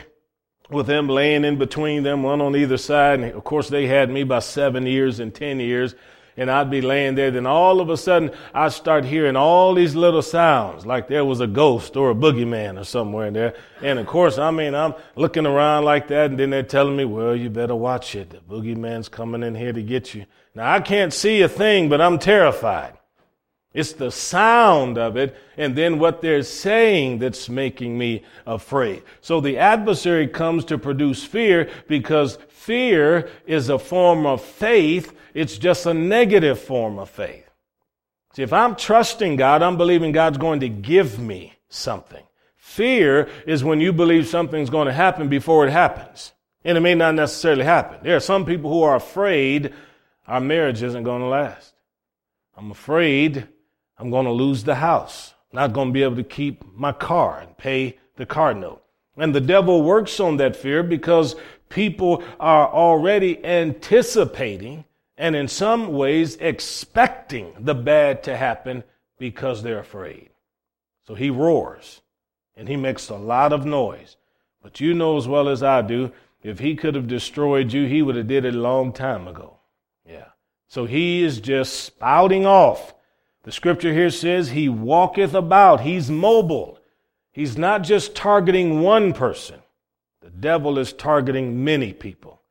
with 0.71 0.87
them 0.87 1.09
laying 1.09 1.45
in 1.45 1.57
between 1.57 2.03
them, 2.03 2.25
one 2.25 2.41
on 2.41 2.57
either 2.57 2.77
side. 2.77 3.21
And 3.21 3.33
of 3.33 3.45
course, 3.45 3.69
they 3.69 3.87
had 3.87 4.11
me 4.11 4.25
by 4.25 4.41
seven 4.41 4.87
years 4.87 5.21
and 5.21 5.33
ten 5.33 5.61
years. 5.61 5.95
And 6.37 6.51
I'd 6.51 6.71
be 6.71 6.81
laying 6.81 7.15
there. 7.15 7.31
Then 7.31 7.47
all 7.47 7.81
of 7.81 7.91
a 7.91 7.97
sudden, 7.97 8.31
I'd 8.55 8.73
start 8.73 9.05
hearing 9.05 9.37
all 9.37 9.75
these 9.75 9.95
little 9.95 10.23
sounds, 10.23 10.87
like 10.87 11.09
there 11.09 11.25
was 11.25 11.41
a 11.41 11.47
ghost 11.47 11.97
or 11.97 12.11
a 12.11 12.15
boogeyman 12.15 12.81
or 12.81 12.85
somewhere 12.85 13.27
in 13.27 13.35
there. 13.35 13.55
And 13.83 13.99
of 13.99 14.07
course, 14.07 14.39
I 14.39 14.51
mean, 14.51 14.75
I'm 14.75 14.95
looking 15.17 15.47
around 15.47 15.85
like 15.85 16.09
that, 16.09 16.31
and 16.31 16.39
then 16.39 16.51
they're 16.51 16.63
telling 16.63 16.97
me, 16.97 17.05
well, 17.05 17.35
you 17.35 17.51
better 17.51 17.75
watch 17.75 18.15
it. 18.15 18.31
The 18.31 18.39
boogeyman's 18.39 19.09
coming 19.09 19.43
in 19.43 19.55
here 19.55 19.73
to 19.73 19.83
get 19.83 20.15
you. 20.15 20.27
Now, 20.55 20.73
I 20.73 20.81
can't 20.81 21.13
see 21.13 21.43
a 21.43 21.49
thing, 21.49 21.89
but 21.89 22.01
I'm 22.01 22.19
terrified. 22.19 22.97
It's 23.73 23.93
the 23.93 24.11
sound 24.11 24.99
of 24.99 25.17
it 25.17 25.37
and 25.57 25.77
then 25.77 26.01
what 26.01 26.21
they're 26.21 26.43
saying 26.43 27.21
that's 27.21 27.49
making 27.49 27.97
me 27.97 28.25
afraid. 28.45 29.05
So 29.21 29.41
the 29.41 29.59
adversary 29.59 30.27
comes 30.27 30.65
to 30.67 30.79
produce 30.79 31.23
fear 31.23 31.71
because 31.87 32.39
fear 32.61 33.31
is 33.47 33.69
a 33.69 33.79
form 33.79 34.27
of 34.27 34.43
faith. 34.43 35.17
It's 35.35 35.57
just 35.57 35.87
a 35.87 35.95
negative 35.95 36.61
form 36.61 36.99
of 36.99 37.09
faith. 37.09 37.49
See, 38.35 38.43
if 38.43 38.53
I'm 38.53 38.77
trusting 38.77 39.37
God, 39.37 39.63
I'm 39.63 39.77
believing 39.77 40.13
God's 40.13 40.39
going 40.39 40.61
to 40.61 40.69
give 40.69 41.19
me 41.19 41.55
something. 41.69 42.23
Fear 42.57 43.29
is 43.47 43.65
when 43.65 43.81
you 43.81 43.93
believe 43.93 44.27
something's 44.27 44.71
going 44.71 44.87
to 44.87 44.93
happen 44.93 45.29
before 45.29 45.67
it 45.67 45.73
happens. 45.73 46.33
And 46.65 46.77
it 46.77 46.83
may 46.83 46.95
not 46.95 47.15
necessarily 47.15 47.65
happen. 47.65 48.01
There 48.03 48.17
are 48.17 48.21
some 48.21 48.45
people 48.45 48.71
who 48.71 48.83
are 48.83 48.97
afraid 48.97 49.73
our 50.29 50.41
marriage 50.41 50.83
isn't 50.83 51.03
going 51.03 51.23
to 51.23 51.29
last. 51.29 51.75
I'm 52.57 52.71
afraid 52.71 53.49
I'm 53.99 54.11
going 54.11 54.27
to 54.27 54.33
lose 54.33 54.65
the 54.65 54.77
house. 54.77 55.35
Not 55.53 55.73
going 55.73 55.89
to 55.89 55.93
be 55.93 56.03
able 56.03 56.17
to 56.17 56.25
keep 56.25 56.63
my 56.77 56.93
car 56.93 57.41
and 57.41 57.57
pay 57.57 57.99
the 58.17 58.27
car 58.27 58.53
note. 58.55 58.83
And 59.17 59.35
the 59.35 59.41
devil 59.41 59.83
works 59.83 60.21
on 60.21 60.37
that 60.37 60.57
fear 60.57 60.83
because 60.83 61.35
people 61.71 62.23
are 62.39 62.69
already 62.69 63.43
anticipating 63.45 64.85
and 65.17 65.35
in 65.35 65.49
some 65.49 65.95
ways 65.95 66.37
expecting 66.37 67.55
the 67.59 67.75
bad 67.75 68.23
to 68.25 68.37
happen 68.37 68.85
because 69.19 69.63
they're 69.63 69.79
afraid. 69.79 70.29
So 71.07 71.15
he 71.15 71.31
roars 71.31 72.03
and 72.55 72.69
he 72.69 72.77
makes 72.77 73.09
a 73.09 73.17
lot 73.17 73.55
of 73.55 73.65
noise. 73.65 74.17
But 74.63 74.81
you 74.81 74.93
know 74.93 75.17
as 75.17 75.27
well 75.27 75.49
as 75.49 75.63
I 75.63 75.81
do, 75.81 76.13
if 76.43 76.59
he 76.59 76.77
could 76.77 76.95
have 76.95 77.09
destroyed 77.09 77.73
you, 77.73 77.87
he 77.87 78.03
would 78.03 78.17
have 78.17 78.27
did 78.27 78.45
it 78.45 78.55
a 78.55 78.59
long 78.59 78.93
time 78.93 79.27
ago. 79.27 79.57
Yeah. 80.07 80.29
So 80.69 80.85
he 80.85 81.23
is 81.23 81.41
just 81.41 81.81
spouting 81.85 82.45
off 82.45 82.95
the 83.43 83.53
scripture 83.53 83.93
here 83.93 84.11
says 84.11 84.51
he 84.51 84.69
walketh 84.69 85.35
about. 85.35 85.81
He's 85.81 86.11
mobile. 86.11 86.79
He's 87.33 87.57
not 87.57 87.83
just 87.83 88.15
targeting 88.15 88.81
one 88.81 89.13
person. 89.13 89.61
The 90.23 90.31
devil 90.31 90.79
is 90.79 90.93
targeting 90.93 91.65
many 91.65 91.93
people. 91.93 92.43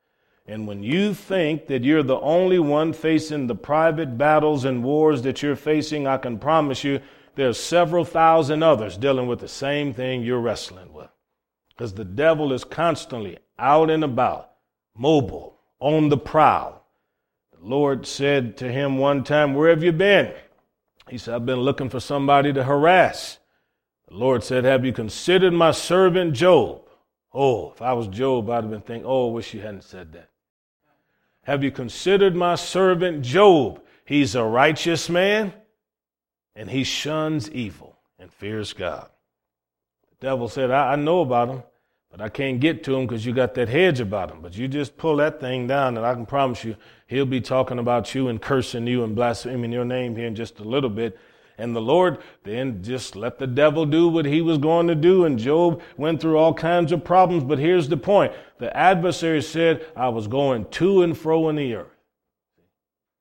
And 0.48 0.68
when 0.68 0.82
you 0.82 1.14
think 1.14 1.68
that 1.68 1.84
you're 1.84 2.02
the 2.02 2.20
only 2.20 2.58
one 2.58 2.92
facing 2.92 3.46
the 3.46 3.56
private 3.56 4.18
battles 4.18 4.66
and 4.66 4.84
wars 4.84 5.22
that 5.22 5.44
you're 5.44 5.56
facing, 5.56 6.08
I 6.08 6.18
can 6.18 6.40
promise 6.40 6.84
you 6.84 7.02
there's 7.36 7.60
several 7.60 8.04
thousand 8.04 8.64
others 8.64 8.98
dealing 8.98 9.28
with 9.28 9.40
the 9.40 9.48
same 9.48 9.94
thing 9.94 10.24
you're 10.24 10.40
wrestling 10.40 10.92
with. 10.92 11.10
Because 11.70 11.94
the 11.94 12.04
devil 12.04 12.52
is 12.52 12.64
constantly 12.64 13.38
out 13.60 13.92
and 13.92 14.04
about, 14.04 14.50
mobile, 14.98 15.60
on 15.80 16.10
the 16.10 16.18
prowl. 16.18 16.84
The 17.52 17.68
Lord 17.68 18.08
said 18.08 18.58
to 18.58 18.72
him 18.72 18.98
one 18.98 19.24
time, 19.24 19.54
Where 19.54 19.70
have 19.70 19.84
you 19.84 19.92
been? 19.92 20.34
He 21.10 21.20
said, 21.20 21.36
I've 21.36 21.46
been 21.46 21.60
looking 21.60 21.90
for 21.90 22.00
somebody 22.00 22.52
to 22.54 22.64
harass. 22.64 23.38
The 24.08 24.16
Lord 24.16 24.44
said, 24.44 24.64
Have 24.64 24.84
you 24.84 24.94
considered 24.94 25.54
my 25.54 25.72
servant 25.72 26.34
Job? 26.34 26.89
Oh, 27.34 27.72
if 27.72 27.82
I 27.82 27.94
was 27.94 28.08
Job, 28.08 28.50
I'd 28.50 28.64
have 28.64 28.70
been 28.72 28.82
thinking, 28.82 29.06
Oh, 29.06 29.30
I 29.30 29.34
wish 29.34 29.54
you 29.54 29.62
hadn't 29.62 29.84
said 29.84 30.14
that. 30.14 30.30
Have 31.44 31.64
you 31.64 31.72
considered 31.72 32.36
my 32.36 32.56
servant 32.56 33.24
Job? 33.24 33.82
He's 34.06 34.36
a 34.36 34.44
righteous 34.44 35.10
man 35.10 35.54
and 36.56 36.70
he 36.70 36.84
shuns 36.84 37.50
evil 37.52 37.98
and 38.20 38.32
fears 38.34 38.74
God. 38.74 39.10
The 40.20 40.28
devil 40.28 40.50
said, 40.50 40.72
I, 40.72 40.94
I 40.94 40.96
know 40.98 41.22
about 41.22 41.48
him, 41.48 41.64
but 42.12 42.20
I 42.20 42.28
can't 42.28 42.60
get 42.60 42.84
to 42.84 42.96
him 42.96 43.08
because 43.08 43.26
you 43.26 43.34
got 43.34 43.54
that 43.54 43.70
hedge 43.70 44.00
about 44.00 44.32
him. 44.32 44.42
But 44.42 44.58
you 44.58 44.68
just 44.68 44.98
pull 44.98 45.16
that 45.18 45.40
thing 45.40 45.68
down, 45.68 45.96
and 45.96 46.06
I 46.06 46.14
can 46.14 46.26
promise 46.26 46.66
you, 46.66 46.76
he'll 47.08 47.26
be 47.26 47.40
talking 47.40 47.80
about 47.80 48.14
you 48.14 48.28
and 48.28 48.42
cursing 48.42 48.88
you 48.88 49.04
and 49.04 49.16
blaspheming 49.16 49.72
your 49.72 49.86
name 49.86 50.16
here 50.16 50.28
in 50.28 50.36
just 50.36 50.60
a 50.60 50.64
little 50.64 50.90
bit. 50.90 51.18
And 51.60 51.76
the 51.76 51.82
Lord 51.82 52.20
then 52.44 52.82
just 52.82 53.16
let 53.16 53.38
the 53.38 53.46
devil 53.46 53.86
do 53.86 54.08
what 54.08 54.26
he 54.26 54.42
was 54.42 54.58
going 54.58 54.88
to 54.88 54.96
do. 54.96 55.26
And 55.26 55.38
Job 55.38 55.82
went 55.98 56.22
through 56.22 56.38
all 56.38 56.54
kinds 56.54 56.92
of 56.92 57.04
problems. 57.04 57.44
But 57.44 57.60
here's 57.60 57.90
the 57.90 57.98
point 57.98 58.34
the 58.58 58.76
adversary 58.76 59.42
said, 59.42 59.86
I 59.96 60.10
was 60.10 60.28
going 60.28 60.66
to 60.66 61.04
and 61.04 61.18
fro 61.18 61.50
in 61.50 61.58
the 61.58 61.76
earth. 61.76 61.88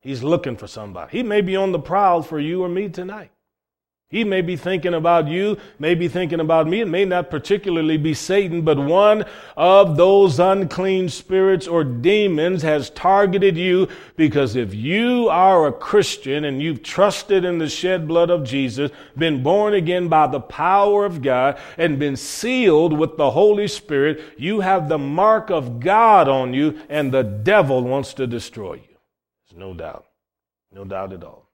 He's 0.00 0.22
looking 0.22 0.56
for 0.56 0.68
somebody. 0.68 1.18
He 1.18 1.22
may 1.22 1.40
be 1.40 1.56
on 1.56 1.72
the 1.72 1.78
prowl 1.78 2.22
for 2.22 2.38
you 2.38 2.62
or 2.62 2.68
me 2.68 2.88
tonight. 2.88 3.32
He 4.10 4.24
may 4.24 4.40
be 4.40 4.56
thinking 4.56 4.94
about 4.94 5.28
you, 5.28 5.58
may 5.78 5.94
be 5.94 6.08
thinking 6.08 6.40
about 6.40 6.66
me. 6.66 6.80
It 6.80 6.88
may 6.88 7.04
not 7.04 7.28
particularly 7.28 7.98
be 7.98 8.14
Satan, 8.14 8.62
but 8.62 8.78
one 8.78 9.26
of 9.54 9.98
those 9.98 10.40
unclean 10.40 11.10
spirits 11.10 11.68
or 11.68 11.84
demons 11.84 12.62
has 12.62 12.88
targeted 12.88 13.58
you 13.58 13.86
because 14.16 14.56
if 14.56 14.74
you 14.74 15.28
are 15.28 15.66
a 15.66 15.72
Christian 15.72 16.46
and 16.46 16.62
you've 16.62 16.82
trusted 16.82 17.44
in 17.44 17.58
the 17.58 17.68
shed 17.68 18.08
blood 18.08 18.30
of 18.30 18.44
Jesus, 18.44 18.90
been 19.14 19.42
born 19.42 19.74
again 19.74 20.08
by 20.08 20.26
the 20.26 20.40
power 20.40 21.04
of 21.04 21.20
God, 21.20 21.58
and 21.76 21.98
been 21.98 22.16
sealed 22.16 22.98
with 22.98 23.18
the 23.18 23.32
Holy 23.32 23.68
Spirit, 23.68 24.22
you 24.38 24.60
have 24.60 24.88
the 24.88 24.96
mark 24.96 25.50
of 25.50 25.80
God 25.80 26.28
on 26.28 26.54
you, 26.54 26.80
and 26.88 27.12
the 27.12 27.22
devil 27.22 27.82
wants 27.82 28.14
to 28.14 28.26
destroy 28.26 28.74
you. 28.74 28.96
There's 29.50 29.58
no 29.58 29.74
doubt. 29.74 30.06
No 30.72 30.86
doubt 30.86 31.12
at 31.12 31.24
all. 31.24 31.50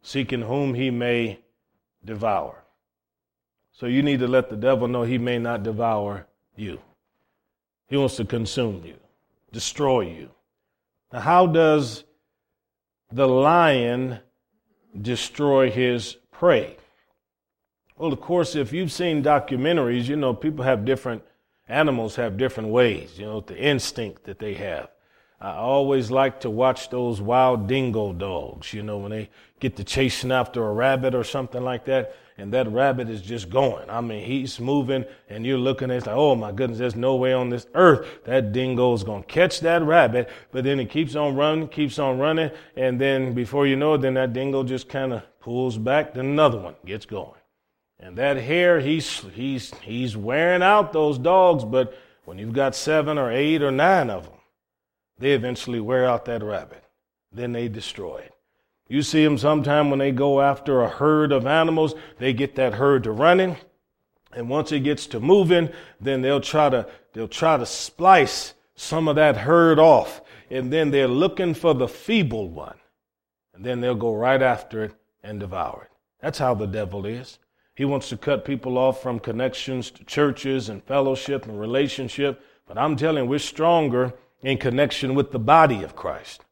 Seeking 0.00 0.40
whom 0.40 0.72
he 0.72 0.90
may 0.90 1.40
devour. 2.06 2.64
So 3.72 3.86
you 3.86 4.02
need 4.02 4.20
to 4.20 4.26
let 4.26 4.48
the 4.48 4.56
devil 4.56 4.88
know 4.88 5.02
he 5.02 5.18
may 5.18 5.38
not 5.38 5.62
devour 5.62 6.26
you. 6.56 6.80
He 7.88 7.96
wants 7.96 8.16
to 8.16 8.24
consume 8.24 8.82
you, 8.84 8.96
destroy 9.52 10.02
you. 10.02 10.30
Now, 11.12 11.20
how 11.20 11.46
does 11.46 12.04
the 13.12 13.28
lion 13.28 14.20
destroy 15.00 15.70
his 15.70 16.16
prey? 16.32 16.76
Well, 17.96 18.12
of 18.12 18.20
course, 18.20 18.56
if 18.56 18.72
you've 18.72 18.92
seen 18.92 19.22
documentaries, 19.22 20.08
you 20.08 20.16
know, 20.16 20.34
people 20.34 20.64
have 20.64 20.84
different, 20.84 21.22
animals 21.68 22.16
have 22.16 22.36
different 22.36 22.70
ways, 22.70 23.18
you 23.18 23.26
know, 23.26 23.40
the 23.40 23.56
instinct 23.56 24.24
that 24.24 24.38
they 24.38 24.54
have. 24.54 24.88
I 25.40 25.52
always 25.52 26.10
like 26.10 26.40
to 26.40 26.50
watch 26.50 26.88
those 26.88 27.20
wild 27.20 27.66
dingo 27.66 28.14
dogs, 28.14 28.72
you 28.72 28.82
know, 28.82 28.98
when 28.98 29.10
they 29.10 29.28
get 29.60 29.76
to 29.76 29.84
chasing 29.84 30.32
after 30.32 30.66
a 30.66 30.72
rabbit 30.72 31.14
or 31.14 31.24
something 31.24 31.62
like 31.62 31.84
that, 31.86 32.16
and 32.38 32.52
that 32.52 32.70
rabbit 32.70 33.08
is 33.10 33.20
just 33.22 33.50
going. 33.50 33.88
I 33.90 34.00
mean, 34.00 34.24
he's 34.24 34.58
moving, 34.60 35.04
and 35.28 35.44
you're 35.44 35.58
looking 35.58 35.90
at 35.90 35.98
it, 35.98 36.06
like, 36.06 36.16
oh 36.16 36.34
my 36.34 36.52
goodness, 36.52 36.78
there's 36.78 36.96
no 36.96 37.16
way 37.16 37.32
on 37.32 37.50
this 37.50 37.66
earth 37.74 38.06
that 38.24 38.52
dingo 38.52 38.94
is 38.94 39.04
going 39.04 39.22
to 39.22 39.28
catch 39.28 39.60
that 39.60 39.82
rabbit. 39.82 40.30
But 40.52 40.64
then 40.64 40.80
it 40.80 40.90
keeps 40.90 41.14
on 41.14 41.36
running, 41.36 41.68
keeps 41.68 41.98
on 41.98 42.18
running, 42.18 42.50
and 42.74 43.00
then 43.00 43.34
before 43.34 43.66
you 43.66 43.76
know 43.76 43.94
it, 43.94 44.02
then 44.02 44.14
that 44.14 44.32
dingo 44.32 44.64
just 44.64 44.88
kind 44.88 45.12
of 45.12 45.22
pulls 45.40 45.76
back, 45.78 46.14
then 46.14 46.26
another 46.26 46.58
one 46.58 46.74
gets 46.84 47.06
going. 47.06 47.40
And 47.98 48.16
that 48.18 48.36
hare, 48.36 48.80
he's, 48.80 49.20
he's, 49.34 49.72
he's 49.80 50.16
wearing 50.16 50.62
out 50.62 50.92
those 50.92 51.18
dogs, 51.18 51.64
but 51.64 51.96
when 52.24 52.38
you've 52.38 52.52
got 52.52 52.74
seven 52.74 53.16
or 53.16 53.30
eight 53.32 53.62
or 53.62 53.70
nine 53.70 54.10
of 54.10 54.24
them, 54.24 54.35
they 55.18 55.32
eventually 55.32 55.80
wear 55.80 56.06
out 56.06 56.24
that 56.26 56.42
rabbit. 56.42 56.84
Then 57.32 57.52
they 57.52 57.68
destroy 57.68 58.18
it. 58.18 58.32
You 58.88 59.02
see 59.02 59.24
them 59.24 59.38
sometime 59.38 59.90
when 59.90 59.98
they 59.98 60.12
go 60.12 60.40
after 60.40 60.82
a 60.82 60.88
herd 60.88 61.32
of 61.32 61.46
animals, 61.46 61.94
they 62.18 62.32
get 62.32 62.54
that 62.54 62.74
herd 62.74 63.04
to 63.04 63.12
running. 63.12 63.56
And 64.32 64.48
once 64.48 64.70
it 64.70 64.80
gets 64.80 65.06
to 65.08 65.20
moving, 65.20 65.70
then 66.00 66.22
they'll 66.22 66.40
try 66.40 66.68
to, 66.68 66.86
they'll 67.12 67.26
try 67.26 67.56
to 67.56 67.66
splice 67.66 68.54
some 68.74 69.08
of 69.08 69.16
that 69.16 69.38
herd 69.38 69.78
off. 69.78 70.20
And 70.50 70.72
then 70.72 70.90
they're 70.90 71.08
looking 71.08 71.54
for 71.54 71.74
the 71.74 71.88
feeble 71.88 72.48
one. 72.48 72.78
And 73.54 73.64
then 73.64 73.80
they'll 73.80 73.94
go 73.94 74.14
right 74.14 74.42
after 74.42 74.84
it 74.84 74.94
and 75.22 75.40
devour 75.40 75.88
it. 75.90 75.96
That's 76.20 76.38
how 76.38 76.54
the 76.54 76.66
devil 76.66 77.06
is. 77.06 77.38
He 77.74 77.84
wants 77.84 78.08
to 78.10 78.16
cut 78.16 78.44
people 78.44 78.78
off 78.78 79.02
from 79.02 79.18
connections 79.18 79.90
to 79.92 80.04
churches 80.04 80.68
and 80.68 80.84
fellowship 80.84 81.46
and 81.46 81.58
relationship. 81.58 82.40
But 82.66 82.78
I'm 82.78 82.96
telling 82.96 83.24
you, 83.24 83.30
we're 83.30 83.38
stronger 83.38 84.14
in 84.42 84.58
connection 84.58 85.14
with 85.14 85.32
the 85.32 85.38
body 85.38 85.82
of 85.82 85.96
Christ 85.96 86.44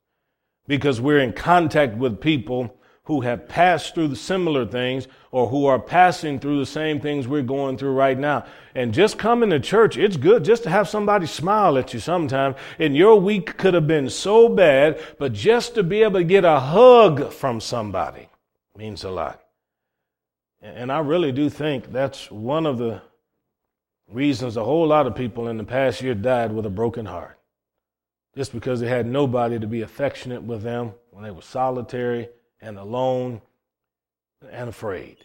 because 0.67 1.01
we're 1.01 1.21
in 1.21 1.33
contact 1.33 1.97
with 1.97 2.21
people 2.21 2.77
who 3.05 3.21
have 3.21 3.49
passed 3.49 3.95
through 3.95 4.15
similar 4.15 4.65
things 4.65 5.07
or 5.31 5.49
who 5.49 5.67
are 5.67 5.79
passing 5.79 6.39
through 6.39 6.59
the 6.59 6.67
same 6.67 7.01
things 7.01 7.29
we're 7.29 7.43
going 7.43 7.77
through 7.77 7.93
right 7.93 8.19
now. 8.19 8.47
And 8.75 8.95
just 8.95 9.19
coming 9.19 9.51
to 9.51 9.61
church, 9.61 9.99
it's 9.99 10.17
good 10.17 10.43
just 10.43 10.63
to 10.63 10.71
have 10.71 10.89
somebody 10.89 11.27
smile 11.27 11.77
at 11.77 11.93
you 11.93 12.01
sometime. 12.01 12.55
And 12.79 12.97
your 12.97 13.21
week 13.21 13.59
could 13.59 13.75
have 13.75 13.87
been 13.87 14.09
so 14.09 14.49
bad, 14.49 14.99
but 15.19 15.35
just 15.35 15.75
to 15.75 15.83
be 15.83 16.03
able 16.03 16.21
to 16.21 16.25
get 16.25 16.47
a 16.47 16.59
hug 16.59 17.31
from 17.31 17.61
somebody 17.61 18.29
means 18.75 19.05
a 19.05 19.11
lot. 19.11 19.43
And 20.63 20.91
I 20.91 21.01
really 21.01 21.31
do 21.31 21.51
think 21.51 21.93
that's 21.93 22.31
one 22.31 22.65
of 22.65 22.79
the 22.79 23.03
reasons 24.09 24.57
a 24.57 24.65
whole 24.65 24.87
lot 24.87 25.07
of 25.07 25.15
people 25.15 25.49
in 25.49 25.59
the 25.59 25.65
past 25.65 26.01
year 26.01 26.15
died 26.15 26.53
with 26.53 26.65
a 26.65 26.71
broken 26.71 27.05
heart 27.05 27.39
just 28.37 28.53
because 28.53 28.81
they 28.81 28.89
had 28.89 29.07
nobody 29.07 29.59
to 29.59 29.67
be 29.67 29.83
affectionate 29.83 30.43
with 30.43 30.63
them 30.63 30.93
when 31.11 31.23
they 31.23 31.31
were 31.31 31.43
solitary 31.43 32.29
and 32.61 32.79
alone 32.79 33.41
and 34.51 34.69
afraid. 34.69 35.19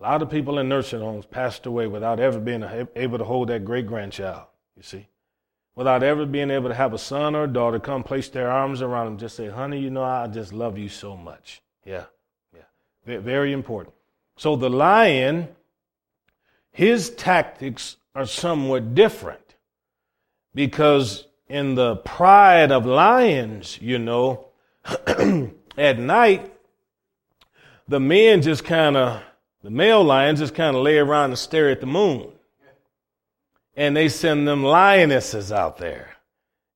A 0.00 0.02
lot 0.02 0.22
of 0.22 0.30
people 0.30 0.58
in 0.58 0.68
nursing 0.68 1.00
homes 1.00 1.26
passed 1.26 1.66
away 1.66 1.86
without 1.86 2.20
ever 2.20 2.38
being 2.38 2.64
able 2.94 3.18
to 3.18 3.24
hold 3.24 3.48
that 3.48 3.64
great 3.64 3.86
grandchild, 3.86 4.44
you 4.76 4.82
see. 4.82 5.08
Without 5.74 6.02
ever 6.02 6.24
being 6.24 6.50
able 6.50 6.68
to 6.68 6.74
have 6.74 6.94
a 6.94 6.98
son 6.98 7.34
or 7.34 7.44
a 7.44 7.48
daughter 7.48 7.78
come 7.78 8.02
place 8.02 8.28
their 8.28 8.50
arms 8.50 8.80
around 8.80 9.06
them, 9.06 9.18
just 9.18 9.36
say, 9.36 9.48
honey, 9.48 9.78
you 9.78 9.90
know, 9.90 10.02
I 10.02 10.26
just 10.26 10.52
love 10.52 10.78
you 10.78 10.88
so 10.88 11.16
much. 11.16 11.60
Yeah, 11.84 12.04
yeah. 12.54 13.18
Very 13.20 13.52
important. 13.52 13.94
So 14.36 14.56
the 14.56 14.70
lion, 14.70 15.48
his 16.70 17.10
tactics 17.10 17.96
are 18.14 18.26
somewhat 18.26 18.94
different 18.94 19.56
because 20.54 21.26
in 21.48 21.74
the 21.74 21.96
pride 21.96 22.72
of 22.72 22.86
lions, 22.86 23.78
you 23.80 23.98
know, 23.98 24.48
at 25.76 25.98
night, 25.98 26.52
the 27.88 28.00
men 28.00 28.42
just 28.42 28.64
kind 28.64 28.96
of 28.96 29.22
the 29.62 29.70
male 29.70 30.02
lions 30.02 30.38
just 30.38 30.54
kind 30.54 30.76
of 30.76 30.82
lay 30.82 30.98
around 30.98 31.30
and 31.30 31.38
stare 31.38 31.70
at 31.70 31.80
the 31.80 31.86
moon. 31.86 32.30
And 33.76 33.96
they 33.96 34.08
send 34.08 34.46
them 34.46 34.62
lionesses 34.62 35.52
out 35.52 35.78
there. 35.78 36.16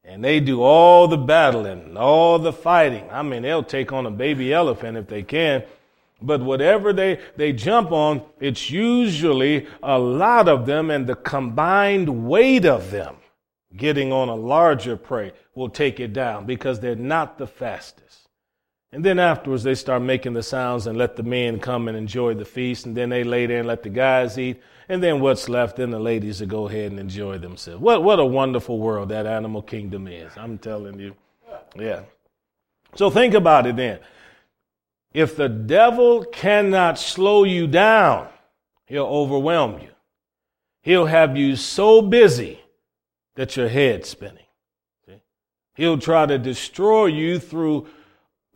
And 0.04 0.24
they 0.24 0.40
do 0.40 0.62
all 0.62 1.06
the 1.06 1.16
battling, 1.16 1.96
all 1.96 2.38
the 2.38 2.52
fighting. 2.52 3.08
I 3.10 3.22
mean, 3.22 3.42
they'll 3.42 3.62
take 3.62 3.92
on 3.92 4.06
a 4.06 4.10
baby 4.10 4.52
elephant 4.52 4.98
if 4.98 5.06
they 5.06 5.22
can. 5.22 5.62
But 6.20 6.42
whatever 6.42 6.92
they, 6.92 7.20
they 7.36 7.52
jump 7.52 7.92
on, 7.92 8.22
it's 8.40 8.70
usually 8.70 9.66
a 9.82 9.98
lot 9.98 10.48
of 10.48 10.66
them, 10.66 10.90
and 10.90 11.06
the 11.06 11.14
combined 11.14 12.26
weight 12.28 12.66
of 12.66 12.90
them 12.90 13.16
getting 13.76 14.12
on 14.12 14.28
a 14.28 14.34
larger 14.34 14.96
prey 14.96 15.32
will 15.54 15.68
take 15.68 16.00
it 16.00 16.12
down 16.12 16.46
because 16.46 16.80
they're 16.80 16.96
not 16.96 17.38
the 17.38 17.46
fastest. 17.46 18.28
And 18.92 19.04
then 19.04 19.20
afterwards, 19.20 19.62
they 19.62 19.76
start 19.76 20.02
making 20.02 20.32
the 20.32 20.42
sounds 20.42 20.88
and 20.88 20.98
let 20.98 21.14
the 21.14 21.22
men 21.22 21.60
come 21.60 21.86
and 21.86 21.96
enjoy 21.96 22.34
the 22.34 22.44
feast. 22.44 22.86
And 22.86 22.96
then 22.96 23.08
they 23.08 23.22
lay 23.22 23.46
there 23.46 23.60
and 23.60 23.68
let 23.68 23.84
the 23.84 23.88
guys 23.88 24.36
eat. 24.36 24.60
And 24.88 25.00
then 25.00 25.20
what's 25.20 25.48
left, 25.48 25.76
then 25.76 25.90
the 25.90 26.00
ladies 26.00 26.40
will 26.40 26.48
go 26.48 26.68
ahead 26.68 26.90
and 26.90 26.98
enjoy 26.98 27.38
themselves. 27.38 27.80
What, 27.80 28.02
what 28.02 28.18
a 28.18 28.24
wonderful 28.24 28.80
world 28.80 29.10
that 29.10 29.26
animal 29.26 29.62
kingdom 29.62 30.08
is. 30.08 30.32
I'm 30.36 30.58
telling 30.58 30.98
you. 30.98 31.14
Yeah. 31.76 32.02
So 32.96 33.10
think 33.10 33.34
about 33.34 33.66
it 33.66 33.76
then. 33.76 34.00
If 35.14 35.36
the 35.36 35.48
devil 35.48 36.24
cannot 36.24 36.98
slow 36.98 37.44
you 37.44 37.68
down, 37.68 38.28
he'll 38.86 39.06
overwhelm 39.06 39.78
you. 39.80 39.90
He'll 40.82 41.06
have 41.06 41.36
you 41.36 41.54
so 41.54 42.02
busy 42.02 42.59
that 43.36 43.56
your 43.56 43.68
head's 43.68 44.08
spinning. 44.08 44.46
See? 45.06 45.22
He'll 45.74 45.98
try 45.98 46.26
to 46.26 46.38
destroy 46.38 47.06
you 47.06 47.38
through 47.38 47.86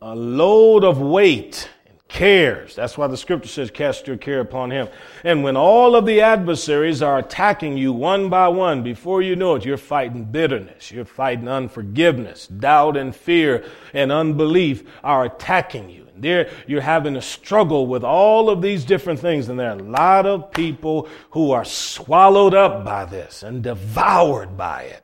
a 0.01 0.15
load 0.15 0.83
of 0.83 0.99
weight 0.99 1.69
and 1.87 1.97
cares. 2.07 2.75
That's 2.75 2.97
why 2.97 3.07
the 3.07 3.17
scripture 3.17 3.47
says, 3.47 3.71
cast 3.71 4.07
your 4.07 4.17
care 4.17 4.41
upon 4.41 4.71
him. 4.71 4.87
And 5.23 5.43
when 5.43 5.57
all 5.57 5.95
of 5.95 6.05
the 6.05 6.21
adversaries 6.21 7.01
are 7.01 7.17
attacking 7.17 7.77
you 7.77 7.93
one 7.93 8.29
by 8.29 8.47
one, 8.49 8.83
before 8.83 9.21
you 9.21 9.35
know 9.35 9.55
it, 9.55 9.65
you're 9.65 9.77
fighting 9.77 10.25
bitterness, 10.25 10.91
you're 10.91 11.05
fighting 11.05 11.47
unforgiveness, 11.47 12.47
doubt 12.47 12.97
and 12.97 13.15
fear 13.15 13.65
and 13.93 14.11
unbelief 14.11 14.83
are 15.03 15.25
attacking 15.25 15.89
you. 15.89 16.04
There 16.17 16.49
you're 16.67 16.81
having 16.81 17.15
a 17.15 17.21
struggle 17.21 17.87
with 17.87 18.03
all 18.03 18.49
of 18.49 18.61
these 18.61 18.85
different 18.85 19.19
things. 19.19 19.49
And 19.49 19.59
there 19.59 19.69
are 19.69 19.77
a 19.77 19.83
lot 19.83 20.25
of 20.25 20.51
people 20.51 21.07
who 21.31 21.51
are 21.51 21.65
swallowed 21.65 22.53
up 22.53 22.85
by 22.85 23.05
this 23.05 23.43
and 23.43 23.63
devoured 23.63 24.57
by 24.57 24.83
it. 24.83 25.03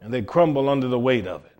And 0.00 0.12
they 0.12 0.22
crumble 0.22 0.68
under 0.68 0.88
the 0.88 0.98
weight 0.98 1.26
of 1.26 1.44
it. 1.44 1.52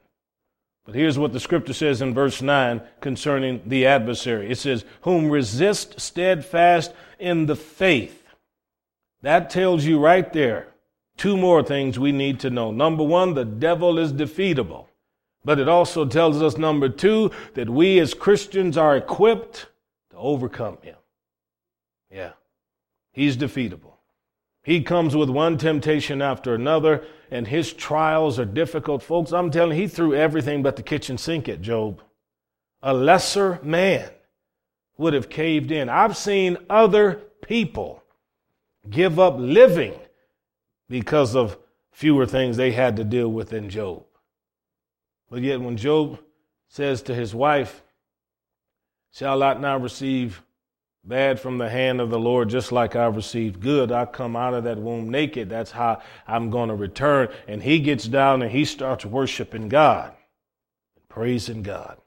But 0.85 0.95
here's 0.95 1.19
what 1.19 1.33
the 1.33 1.41
scripture 1.41 1.73
says 1.73 2.03
in 2.03 2.13
verse 2.13 2.43
9 2.43 2.83
concerning 3.01 3.63
the 3.67 3.87
adversary 3.87 4.51
it 4.51 4.59
says, 4.59 4.85
Whom 5.03 5.31
resist 5.31 6.01
steadfast 6.01 6.93
in 7.19 7.47
the 7.47 7.57
faith. 7.57 8.23
That 9.23 9.49
tells 9.49 9.85
you 9.85 9.99
right 9.99 10.31
there 10.33 10.69
two 11.17 11.37
more 11.37 11.63
things 11.63 11.99
we 11.99 12.13
need 12.13 12.41
to 12.41 12.51
know. 12.51 12.71
Number 12.71 13.05
one, 13.05 13.35
the 13.35 13.45
devil 13.45 13.99
is 13.99 14.13
defeatable. 14.13 14.87
But 15.45 15.59
it 15.59 15.69
also 15.69 16.07
tells 16.07 16.41
us, 16.41 16.57
number 16.57 16.89
two, 16.89 17.31
that 17.55 17.69
we 17.69 17.99
as 17.99 18.15
Christians 18.15 18.79
are 18.79 18.97
equipped 18.97 19.67
to 20.11 20.17
overcome 20.17 20.79
him. 20.83 20.97
Yeah, 22.11 22.33
he's 23.13 23.37
defeatable. 23.37 23.95
He 24.63 24.83
comes 24.83 25.15
with 25.15 25.29
one 25.29 25.59
temptation 25.59 26.23
after 26.23 26.55
another, 26.55 27.05
and 27.31 27.47
his 27.47 27.73
trials 27.75 28.39
are 28.39 28.47
difficult. 28.47 29.03
Folks, 29.03 29.33
I'm 29.33 29.51
telling 29.51 29.77
you, 29.77 29.83
he 29.83 29.89
threw 29.89 30.15
everything 30.15 30.63
but 30.63 30.77
the 30.77 30.83
kitchen 30.83 31.19
sink 31.19 31.49
at 31.49 31.61
Job. 31.61 32.01
A 32.83 32.95
lesser 32.95 33.61
man 33.63 34.11
would 34.97 35.13
have 35.13 35.29
caved 35.29 35.71
in. 35.71 35.91
I've 35.91 36.17
seen 36.17 36.57
other 36.71 37.23
people 37.43 38.03
give 38.89 39.19
up 39.19 39.35
living 39.39 39.95
because 40.89 41.35
of 41.37 41.59
fewer 41.93 42.25
things 42.25 42.57
they 42.57 42.73
had 42.73 42.97
to 42.97 43.05
deal 43.05 43.29
with 43.29 43.51
than 43.51 43.69
Job. 43.69 44.05
But 45.31 45.43
yet, 45.43 45.61
when 45.61 45.77
Job 45.77 46.21
says 46.69 47.03
to 47.03 47.15
his 47.15 47.35
wife, 47.35 47.83
Shall 49.13 49.43
I 49.43 49.55
now 49.55 49.79
receive 49.79 50.43
bad 51.05 51.39
from 51.39 51.59
the 51.59 51.69
hand 51.69 52.01
of 52.01 52.11
the 52.11 52.19
Lord, 52.19 52.49
just 52.49 52.73
like 52.73 52.97
I 52.97 53.07
received 53.07 53.61
good. 53.61 53.93
I 53.93 54.07
come 54.07 54.37
out 54.37 54.55
of 54.55 54.65
that 54.65 54.79
womb 54.79 55.11
naked. 55.11 55.49
That's 55.49 55.71
how 55.71 56.01
I'm 56.27 56.51
going 56.51 56.71
to 56.71 56.75
return. 56.75 57.29
And 57.47 57.63
he 57.63 57.79
gets 57.79 58.07
down 58.07 58.43
and 58.43 58.51
he 58.51 58.65
starts 58.65 59.05
worshiping 59.05 59.69
God, 59.69 60.15
praising 61.09 61.63
God. 61.63 61.99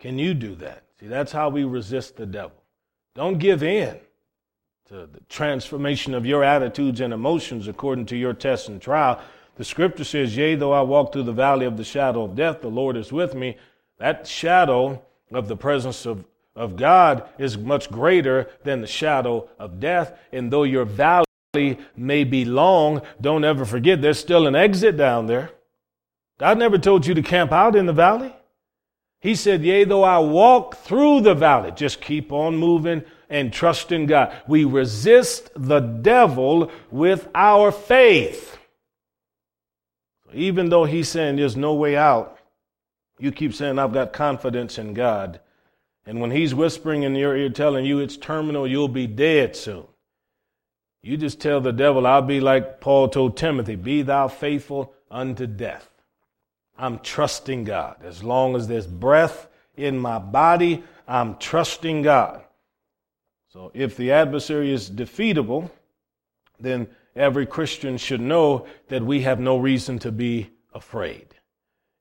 Can 0.00 0.18
you 0.18 0.34
do 0.34 0.54
that? 0.56 0.84
See, 1.00 1.06
that's 1.06 1.32
how 1.32 1.48
we 1.48 1.64
resist 1.64 2.16
the 2.16 2.26
devil. 2.26 2.62
Don't 3.14 3.38
give 3.38 3.62
in 3.62 3.98
to 4.88 5.06
the 5.06 5.20
transformation 5.28 6.14
of 6.14 6.26
your 6.26 6.44
attitudes 6.44 7.00
and 7.00 7.12
emotions 7.12 7.68
according 7.68 8.06
to 8.06 8.16
your 8.16 8.34
test 8.34 8.68
and 8.68 8.82
trial. 8.82 9.20
The 9.56 9.64
scripture 9.64 10.04
says, 10.04 10.36
Yea, 10.36 10.56
though 10.56 10.72
I 10.72 10.82
walk 10.82 11.12
through 11.12 11.22
the 11.24 11.32
valley 11.32 11.66
of 11.66 11.76
the 11.76 11.84
shadow 11.84 12.24
of 12.24 12.34
death, 12.34 12.60
the 12.60 12.68
Lord 12.68 12.96
is 12.96 13.12
with 13.12 13.34
me. 13.34 13.56
That 13.98 14.26
shadow 14.26 15.02
of 15.32 15.48
the 15.48 15.56
presence 15.56 16.06
of 16.06 16.24
of 16.56 16.76
God 16.76 17.28
is 17.38 17.58
much 17.58 17.90
greater 17.90 18.48
than 18.62 18.80
the 18.80 18.86
shadow 18.86 19.48
of 19.58 19.80
death. 19.80 20.16
And 20.32 20.52
though 20.52 20.62
your 20.62 20.84
valley 20.84 21.24
may 21.96 22.24
be 22.24 22.44
long, 22.44 23.02
don't 23.20 23.44
ever 23.44 23.64
forget 23.64 24.00
there's 24.00 24.18
still 24.18 24.46
an 24.46 24.54
exit 24.54 24.96
down 24.96 25.26
there. 25.26 25.50
God 26.38 26.58
never 26.58 26.78
told 26.78 27.06
you 27.06 27.14
to 27.14 27.22
camp 27.22 27.52
out 27.52 27.76
in 27.76 27.86
the 27.86 27.92
valley. 27.92 28.34
He 29.20 29.34
said, 29.34 29.64
Yea, 29.64 29.84
though 29.84 30.04
I 30.04 30.18
walk 30.18 30.76
through 30.76 31.22
the 31.22 31.34
valley, 31.34 31.72
just 31.72 32.00
keep 32.00 32.30
on 32.30 32.56
moving 32.56 33.04
and 33.30 33.52
trust 33.52 33.90
in 33.90 34.06
God. 34.06 34.36
We 34.46 34.64
resist 34.64 35.50
the 35.56 35.80
devil 35.80 36.70
with 36.90 37.28
our 37.34 37.72
faith. 37.72 38.58
Even 40.34 40.68
though 40.68 40.84
he's 40.84 41.08
saying 41.08 41.36
there's 41.36 41.56
no 41.56 41.74
way 41.74 41.96
out, 41.96 42.38
you 43.18 43.32
keep 43.32 43.54
saying, 43.54 43.78
I've 43.78 43.92
got 43.92 44.12
confidence 44.12 44.78
in 44.78 44.92
God. 44.94 45.40
And 46.06 46.20
when 46.20 46.30
he's 46.30 46.54
whispering 46.54 47.04
in 47.04 47.14
your 47.14 47.36
ear, 47.36 47.48
telling 47.48 47.86
you 47.86 48.00
it's 48.00 48.16
terminal, 48.16 48.66
you'll 48.66 48.88
be 48.88 49.06
dead 49.06 49.56
soon. 49.56 49.86
You 51.02 51.16
just 51.16 51.40
tell 51.40 51.60
the 51.60 51.72
devil, 51.72 52.06
I'll 52.06 52.22
be 52.22 52.40
like 52.40 52.80
Paul 52.80 53.08
told 53.08 53.36
Timothy, 53.36 53.76
be 53.76 54.02
thou 54.02 54.28
faithful 54.28 54.94
unto 55.10 55.46
death. 55.46 55.88
I'm 56.76 56.98
trusting 56.98 57.64
God. 57.64 57.96
As 58.02 58.24
long 58.24 58.56
as 58.56 58.66
there's 58.66 58.86
breath 58.86 59.48
in 59.76 59.98
my 59.98 60.18
body, 60.18 60.82
I'm 61.06 61.36
trusting 61.36 62.02
God. 62.02 62.42
So 63.52 63.70
if 63.74 63.96
the 63.96 64.12
adversary 64.12 64.72
is 64.72 64.90
defeatable, 64.90 65.70
then 66.58 66.88
every 67.16 67.46
Christian 67.46 67.96
should 67.96 68.20
know 68.20 68.66
that 68.88 69.04
we 69.04 69.22
have 69.22 69.40
no 69.40 69.56
reason 69.56 69.98
to 70.00 70.12
be 70.12 70.50
afraid. 70.72 71.28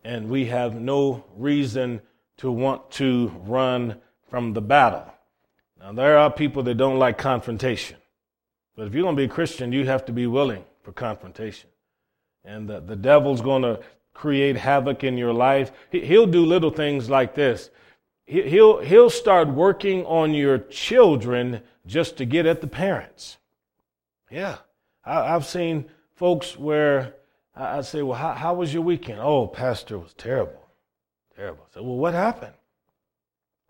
And 0.04 0.30
we 0.30 0.46
have 0.46 0.76
no 0.76 1.26
reason 1.36 2.02
to 2.38 2.52
want 2.52 2.92
to 2.92 3.32
run 3.46 4.02
from 4.30 4.54
the 4.54 4.62
battle. 4.62 5.06
Now, 5.80 5.94
there 5.94 6.18
are 6.18 6.32
people 6.32 6.64
that 6.64 6.76
don't 6.76 7.00
like 7.00 7.18
confrontation. 7.18 7.98
But 8.76 8.88
if 8.88 8.94
you're 8.94 9.04
going 9.04 9.16
to 9.16 9.22
be 9.22 9.32
a 9.32 9.34
Christian, 9.34 9.72
you 9.72 9.86
have 9.86 10.06
to 10.06 10.12
be 10.12 10.28
willing 10.28 10.66
for 10.82 10.92
confrontation. 10.92 11.70
And 12.44 12.68
the, 12.68 12.80
the 12.82 12.96
devil's 12.96 13.42
going 13.42 13.62
to 13.62 13.80
create 14.14 14.58
havoc 14.58 15.04
in 15.04 15.18
your 15.18 15.34
life. 15.34 15.72
He'll 15.92 16.28
do 16.28 16.46
little 16.46 16.72
things 16.72 17.10
like 17.10 17.36
this. 17.36 17.70
He'll, 18.26 18.80
he'll 18.80 19.10
start 19.10 19.50
working 19.50 20.06
on 20.06 20.34
your 20.34 20.58
children 20.58 21.62
just 21.86 22.18
to 22.18 22.26
get 22.26 22.46
at 22.46 22.62
the 22.62 22.68
parents. 22.68 23.38
Yeah. 24.32 24.58
I, 25.06 25.28
have 25.28 25.46
seen 25.46 25.86
folks 26.16 26.58
where 26.58 27.16
I, 27.56 27.80
I 27.80 27.82
say, 27.82 28.02
Well, 28.02 28.18
how, 28.18 28.34
how 28.34 28.54
was 28.54 28.74
your 28.74 28.84
weekend? 28.84 29.20
Oh, 29.22 29.48
Pastor, 29.48 29.98
was 30.00 30.14
terrible. 30.14 30.70
Terrible. 31.36 31.68
So, 31.74 31.84
well, 31.84 31.98
what 31.98 32.14
happened? 32.14 32.54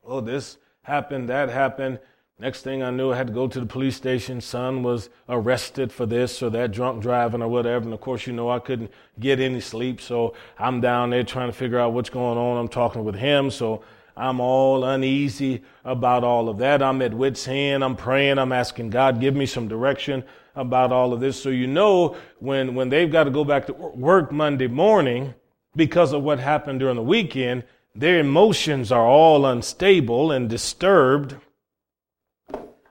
Oh, 0.05 0.21
this 0.21 0.57
happened, 0.83 1.29
that 1.29 1.49
happened. 1.49 1.99
Next 2.39 2.61
thing 2.61 2.83
I 2.83 2.89
knew, 2.89 3.13
I 3.13 3.17
had 3.17 3.27
to 3.27 3.33
go 3.33 3.47
to 3.47 3.59
the 3.59 3.65
police 3.65 3.95
station. 3.95 4.41
Son 4.41 4.83
was 4.83 5.09
arrested 5.29 5.91
for 5.93 6.05
this 6.05 6.41
or 6.41 6.49
that, 6.49 6.71
drunk 6.71 7.01
driving 7.01 7.41
or 7.41 7.47
whatever. 7.47 7.85
And 7.85 7.93
of 7.93 8.01
course, 8.01 8.27
you 8.27 8.33
know, 8.33 8.49
I 8.49 8.59
couldn't 8.59 8.91
get 9.19 9.39
any 9.39 9.61
sleep. 9.61 10.01
So 10.01 10.33
I'm 10.57 10.81
down 10.81 11.11
there 11.11 11.23
trying 11.23 11.49
to 11.49 11.53
figure 11.53 11.79
out 11.79 11.93
what's 11.93 12.09
going 12.09 12.37
on. 12.37 12.57
I'm 12.57 12.67
talking 12.67 13.03
with 13.03 13.15
him. 13.15 13.49
So 13.51 13.83
I'm 14.17 14.39
all 14.39 14.83
uneasy 14.83 15.63
about 15.85 16.23
all 16.23 16.49
of 16.49 16.57
that. 16.57 16.81
I'm 16.81 17.01
at 17.01 17.13
wit's 17.13 17.47
end. 17.47 17.83
I'm 17.83 17.95
praying. 17.95 18.39
I'm 18.39 18.51
asking 18.51 18.89
God, 18.89 19.21
give 19.21 19.35
me 19.35 19.45
some 19.45 19.67
direction 19.67 20.23
about 20.55 20.91
all 20.91 21.13
of 21.13 21.19
this. 21.19 21.41
So 21.41 21.49
you 21.49 21.67
know, 21.67 22.15
when, 22.39 22.75
when 22.75 22.89
they've 22.89 23.11
got 23.11 23.25
to 23.25 23.31
go 23.31 23.43
back 23.43 23.67
to 23.67 23.73
work 23.73 24.31
Monday 24.31 24.67
morning 24.67 25.33
because 25.75 26.13
of 26.13 26.23
what 26.23 26.39
happened 26.39 26.79
during 26.79 26.95
the 26.95 27.01
weekend, 27.01 27.63
their 27.95 28.19
emotions 28.19 28.91
are 28.91 29.05
all 29.05 29.45
unstable 29.45 30.31
and 30.31 30.49
disturbed. 30.49 31.35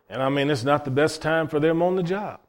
And 0.09 0.23
I 0.23 0.29
mean, 0.29 0.51
it's 0.51 0.65
not 0.65 0.85
the 0.85 0.91
best 0.91 1.23
time 1.23 1.49
for 1.49 1.59
them 1.59 1.83
on 1.83 1.97
the 1.97 2.03
job. 2.03 2.41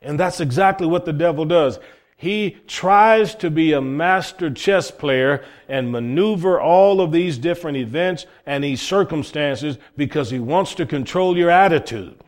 And 0.00 0.18
that's 0.18 0.40
exactly 0.40 0.86
what 0.86 1.04
the 1.04 1.12
devil 1.12 1.44
does. 1.44 1.78
He 2.16 2.56
tries 2.66 3.34
to 3.36 3.50
be 3.50 3.72
a 3.72 3.80
master 3.80 4.50
chess 4.50 4.90
player 4.90 5.44
and 5.68 5.90
maneuver 5.90 6.60
all 6.60 7.00
of 7.00 7.12
these 7.12 7.38
different 7.38 7.76
events 7.76 8.26
and 8.46 8.62
these 8.62 8.80
circumstances 8.80 9.78
because 9.96 10.30
he 10.30 10.38
wants 10.38 10.74
to 10.76 10.86
control 10.86 11.36
your 11.36 11.50
attitude. 11.50 12.23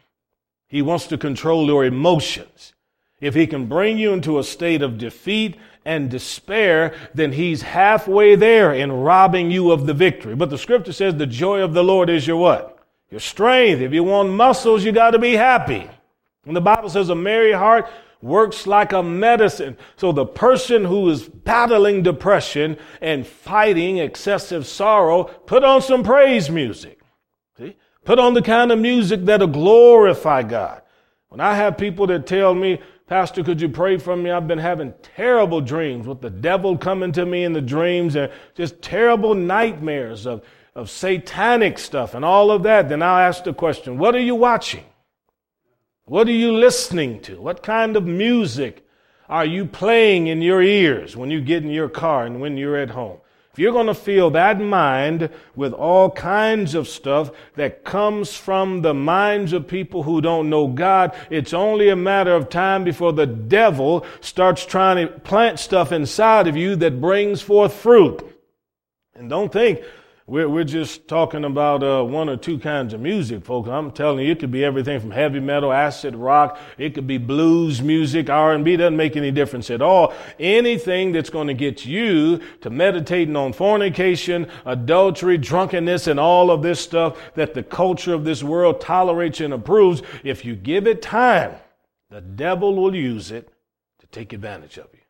He 0.68 0.82
wants 0.82 1.06
to 1.08 1.18
control 1.18 1.66
your 1.66 1.84
emotions. 1.84 2.74
If 3.20 3.34
he 3.34 3.46
can 3.46 3.66
bring 3.66 3.98
you 3.98 4.12
into 4.12 4.38
a 4.38 4.44
state 4.44 4.82
of 4.82 4.98
defeat 4.98 5.56
and 5.84 6.10
despair, 6.10 6.94
then 7.14 7.32
he's 7.32 7.62
halfway 7.62 8.34
there 8.34 8.74
in 8.74 8.92
robbing 8.92 9.50
you 9.50 9.70
of 9.70 9.86
the 9.86 9.94
victory. 9.94 10.34
But 10.34 10.50
the 10.50 10.58
scripture 10.58 10.92
says 10.92 11.14
the 11.14 11.26
joy 11.26 11.60
of 11.60 11.72
the 11.72 11.84
Lord 11.84 12.10
is 12.10 12.26
your 12.26 12.36
what? 12.36 12.78
Your 13.10 13.20
strength. 13.20 13.80
If 13.80 13.92
you 13.92 14.04
want 14.04 14.30
muscles, 14.30 14.84
you 14.84 14.92
got 14.92 15.12
to 15.12 15.18
be 15.18 15.34
happy. 15.34 15.88
And 16.44 16.54
the 16.54 16.60
Bible 16.60 16.88
says 16.88 17.08
a 17.08 17.14
merry 17.14 17.52
heart 17.52 17.88
works 18.20 18.66
like 18.66 18.92
a 18.92 19.02
medicine. 19.02 19.76
So 19.96 20.12
the 20.12 20.26
person 20.26 20.84
who 20.84 21.08
is 21.08 21.28
battling 21.28 22.02
depression 22.02 22.76
and 23.00 23.26
fighting 23.26 23.98
excessive 23.98 24.66
sorrow, 24.66 25.24
put 25.24 25.64
on 25.64 25.80
some 25.80 26.02
praise 26.02 26.50
music. 26.50 26.95
Put 28.06 28.20
on 28.20 28.34
the 28.34 28.42
kind 28.42 28.70
of 28.70 28.78
music 28.78 29.24
that'll 29.24 29.48
glorify 29.48 30.44
God. 30.44 30.80
When 31.28 31.40
I 31.40 31.56
have 31.56 31.76
people 31.76 32.06
that 32.06 32.24
tell 32.24 32.54
me, 32.54 32.80
Pastor, 33.08 33.42
could 33.42 33.60
you 33.60 33.68
pray 33.68 33.98
for 33.98 34.16
me? 34.16 34.30
I've 34.30 34.46
been 34.46 34.60
having 34.60 34.94
terrible 35.02 35.60
dreams 35.60 36.06
with 36.06 36.20
the 36.20 36.30
devil 36.30 36.78
coming 36.78 37.10
to 37.12 37.26
me 37.26 37.42
in 37.42 37.52
the 37.52 37.60
dreams 37.60 38.14
and 38.14 38.30
just 38.54 38.80
terrible 38.80 39.34
nightmares 39.34 40.24
of, 40.24 40.44
of 40.76 40.88
satanic 40.88 41.80
stuff 41.80 42.14
and 42.14 42.24
all 42.24 42.52
of 42.52 42.62
that. 42.62 42.88
Then 42.88 43.02
I'll 43.02 43.18
ask 43.18 43.42
the 43.42 43.52
question, 43.52 43.98
what 43.98 44.14
are 44.14 44.20
you 44.20 44.36
watching? 44.36 44.84
What 46.04 46.28
are 46.28 46.32
you 46.32 46.52
listening 46.52 47.20
to? 47.22 47.40
What 47.40 47.64
kind 47.64 47.96
of 47.96 48.06
music 48.06 48.86
are 49.28 49.44
you 49.44 49.66
playing 49.66 50.28
in 50.28 50.42
your 50.42 50.62
ears 50.62 51.16
when 51.16 51.32
you 51.32 51.40
get 51.40 51.64
in 51.64 51.70
your 51.70 51.88
car 51.88 52.24
and 52.24 52.40
when 52.40 52.56
you're 52.56 52.76
at 52.76 52.90
home? 52.90 53.18
If 53.56 53.60
you're 53.60 53.72
going 53.72 53.86
to 53.86 53.94
fill 53.94 54.28
that 54.32 54.60
mind 54.60 55.30
with 55.54 55.72
all 55.72 56.10
kinds 56.10 56.74
of 56.74 56.86
stuff 56.86 57.30
that 57.54 57.84
comes 57.84 58.34
from 58.34 58.82
the 58.82 58.92
minds 58.92 59.54
of 59.54 59.66
people 59.66 60.02
who 60.02 60.20
don't 60.20 60.50
know 60.50 60.68
God, 60.68 61.14
it's 61.30 61.54
only 61.54 61.88
a 61.88 61.96
matter 61.96 62.34
of 62.34 62.50
time 62.50 62.84
before 62.84 63.14
the 63.14 63.24
devil 63.24 64.04
starts 64.20 64.66
trying 64.66 65.06
to 65.06 65.20
plant 65.20 65.58
stuff 65.58 65.90
inside 65.90 66.48
of 66.48 66.54
you 66.54 66.76
that 66.76 67.00
brings 67.00 67.40
forth 67.40 67.72
fruit. 67.72 68.22
And 69.14 69.30
don't 69.30 69.50
think 69.50 69.80
we're, 70.28 70.48
we're 70.48 70.64
just 70.64 71.06
talking 71.06 71.44
about 71.44 71.84
uh, 71.84 72.02
one 72.02 72.28
or 72.28 72.36
two 72.36 72.58
kinds 72.58 72.92
of 72.92 73.00
music, 73.00 73.44
folks. 73.44 73.68
I'm 73.68 73.92
telling 73.92 74.26
you, 74.26 74.32
it 74.32 74.40
could 74.40 74.50
be 74.50 74.64
everything 74.64 74.98
from 74.98 75.12
heavy 75.12 75.38
metal, 75.38 75.72
acid 75.72 76.16
rock. 76.16 76.58
It 76.78 76.94
could 76.94 77.06
be 77.06 77.18
blues 77.18 77.80
music, 77.80 78.28
R&B. 78.28 78.76
Doesn't 78.76 78.96
make 78.96 79.16
any 79.16 79.30
difference 79.30 79.70
at 79.70 79.80
all. 79.80 80.12
Anything 80.40 81.12
that's 81.12 81.30
going 81.30 81.46
to 81.46 81.54
get 81.54 81.86
you 81.86 82.40
to 82.62 82.70
meditating 82.70 83.36
on 83.36 83.52
fornication, 83.52 84.48
adultery, 84.64 85.38
drunkenness, 85.38 86.08
and 86.08 86.18
all 86.18 86.50
of 86.50 86.60
this 86.60 86.80
stuff 86.80 87.16
that 87.34 87.54
the 87.54 87.62
culture 87.62 88.12
of 88.12 88.24
this 88.24 88.42
world 88.42 88.80
tolerates 88.80 89.40
and 89.40 89.54
approves. 89.54 90.02
If 90.24 90.44
you 90.44 90.56
give 90.56 90.88
it 90.88 91.02
time, 91.02 91.54
the 92.10 92.20
devil 92.20 92.74
will 92.74 92.96
use 92.96 93.30
it 93.30 93.48
to 94.00 94.06
take 94.08 94.32
advantage 94.32 94.76
of 94.76 94.88
you. 94.92 95.00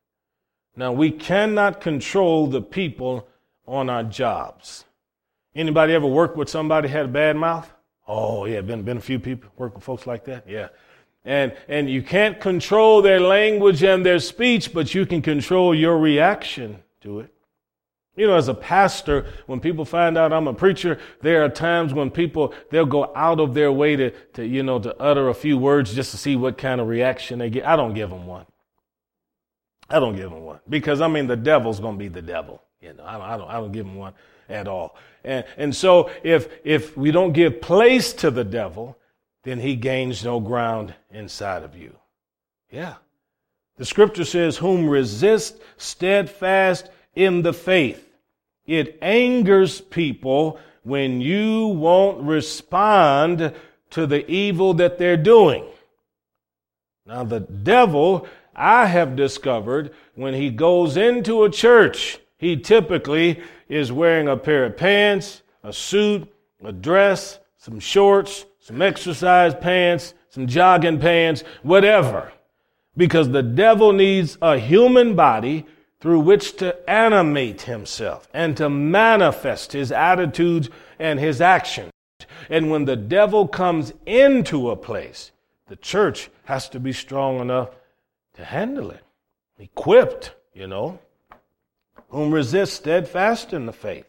Now, 0.77 0.93
we 0.93 1.11
cannot 1.11 1.81
control 1.81 2.49
the 2.49 2.61
people 2.61 3.27
on 3.67 3.89
our 3.89 4.05
jobs. 4.05 4.85
Anybody 5.57 5.95
ever 5.95 6.07
worked 6.07 6.37
with 6.37 6.51
somebody 6.51 6.89
had 6.89 7.07
a 7.07 7.09
bad 7.09 7.35
mouth? 7.35 7.73
Oh, 8.07 8.45
yeah, 8.45 8.61
been, 8.61 8.83
been 8.83 8.99
a 8.99 9.01
few 9.01 9.19
people 9.19 9.51
work 9.57 9.75
with 9.75 9.83
folks 9.83 10.07
like 10.07 10.27
that. 10.27 10.45
Yeah. 10.47 10.69
And, 11.25 11.57
and 11.67 11.89
you 11.89 12.03
can't 12.03 12.39
control 12.39 13.01
their 13.01 13.19
language 13.19 13.83
and 13.83 14.05
their 14.05 14.21
speech, 14.21 14.73
but 14.75 14.95
you 14.95 15.07
can 15.07 15.23
control 15.23 15.75
your 15.75 15.99
reaction 15.99 16.83
to 17.01 17.21
it. 17.21 17.33
You 18.17 18.27
know, 18.27 18.37
as 18.37 18.49
a 18.49 18.55
pastor, 18.55 19.27
when 19.47 19.61
people 19.61 19.85
find 19.85 20.17
out 20.17 20.33
I'm 20.33 20.47
a 20.47 20.55
preacher, 20.55 20.99
there 21.23 21.43
are 21.43 21.49
times 21.49 21.93
when 21.93 22.11
people, 22.11 22.55
they'll 22.71 22.87
go 22.87 23.11
out 23.17 23.41
of 23.41 23.55
their 23.55 23.73
way 23.73 23.97
to, 23.97 24.11
to, 24.35 24.47
you 24.47 24.63
know, 24.63 24.79
to 24.79 24.95
utter 25.01 25.29
a 25.31 25.35
few 25.35 25.59
words 25.59 25.95
just 25.95 26.11
to 26.11 26.19
see 26.19 26.37
what 26.37 26.59
kind 26.59 26.81
of 26.81 26.87
reaction 26.87 27.39
they 27.39 27.51
get. 27.51 27.67
I 27.67 27.77
don't 27.77 27.95
give 27.95 28.11
them 28.11 28.27
one. 28.27 28.47
I 29.89 30.01
don't 30.01 30.17
give 30.17 30.31
them 30.31 30.43
one. 30.43 30.61
Because, 30.69 31.01
I 31.01 31.09
mean, 31.09 31.27
the 31.27 31.37
devil's 31.37 31.81
going 31.81 31.95
to 31.95 31.99
be 31.99 32.09
the 32.09 32.23
devil. 32.23 32.63
You 32.81 32.93
know, 32.93 33.05
I 33.05 33.13
don't, 33.13 33.23
I 33.23 33.37
don't, 33.37 33.49
I 33.49 33.53
don't 33.55 33.73
give 33.73 33.87
them 33.87 33.97
one 33.97 34.15
at 34.49 34.69
all. 34.69 34.97
And, 35.27 35.45
and 35.59 35.77
so 35.77 36.11
if, 36.23 36.49
if 36.65 36.97
we 36.97 37.11
don't 37.11 37.33
give 37.33 37.61
place 37.61 38.13
to 38.15 38.31
the 38.31 38.45
devil, 38.45 38.97
then 39.43 39.59
he 39.59 39.77
gains 39.77 40.25
no 40.25 40.41
ground 40.41 40.95
inside 41.11 41.63
of 41.65 41.77
you. 41.77 41.95
Yeah. 42.71 42.95
The 43.77 43.85
scripture 43.85 44.25
says, 44.25 44.57
whom 44.57 44.89
resist 44.89 45.61
steadfast 45.77 46.89
in 47.15 47.43
the 47.43 47.53
faith. 47.53 48.03
It 48.67 48.99
angers 49.03 49.81
people 49.81 50.59
when 50.83 51.21
you 51.21 51.67
won't 51.67 52.23
respond 52.23 53.53
to 53.91 54.07
the 54.07 54.29
evil 54.31 54.75
that 54.75 54.99
they're 54.99 55.17
doing. 55.17 55.65
Now, 57.05 57.25
the 57.25 57.41
devil, 57.41 58.27
I 58.55 58.87
have 58.87 59.17
discovered, 59.17 59.93
when 60.15 60.35
he 60.35 60.51
goes 60.51 60.97
into 60.97 61.45
a 61.45 61.51
church, 61.51 62.19
he 62.39 62.57
typically 62.57 63.43
is 63.69 63.93
wearing 63.93 64.29
a 64.29 64.37
pair 64.37 64.65
of 64.65 64.77
pants, 64.77 65.43
a 65.63 65.73
suit, 65.73 66.31
a 66.63 66.73
dress, 66.73 67.39
some 67.57 67.81
shorts, 67.81 68.45
some 68.61 68.83
exercise 68.83 69.55
pants, 69.55 70.15
some 70.29 70.47
jogging 70.47 71.01
pants, 71.01 71.43
whatever. 71.63 72.33
Because 72.97 73.31
the 73.31 73.43
devil 73.43 73.93
needs 73.93 74.37
a 74.41 74.59
human 74.59 75.17
body 75.17 75.67
through 76.01 76.21
which 76.21 76.57
to 76.57 76.89
animate 76.89 77.63
himself 77.63 78.29
and 78.35 78.57
to 78.57 78.69
manifest 78.69 79.73
his 79.73 79.91
attitudes 79.91 80.69
and 80.99 81.19
his 81.19 81.41
actions. 81.41 81.91
And 82.49 82.71
when 82.71 82.85
the 82.85 82.97
devil 82.97 83.49
comes 83.49 83.93
into 84.05 84.71
a 84.71 84.77
place, 84.77 85.33
the 85.69 85.77
church 85.77 86.31
has 86.45 86.69
to 86.71 86.81
be 86.81 86.93
strong 86.93 87.41
enough 87.41 87.71
to 88.35 88.45
handle 88.45 88.91
it, 88.91 89.03
equipped, 89.59 90.35
you 90.55 90.67
know 90.67 91.01
whom 92.09 92.33
resist 92.33 92.75
steadfast 92.75 93.53
in 93.53 93.67
the 93.67 93.73
faith. 93.73 94.07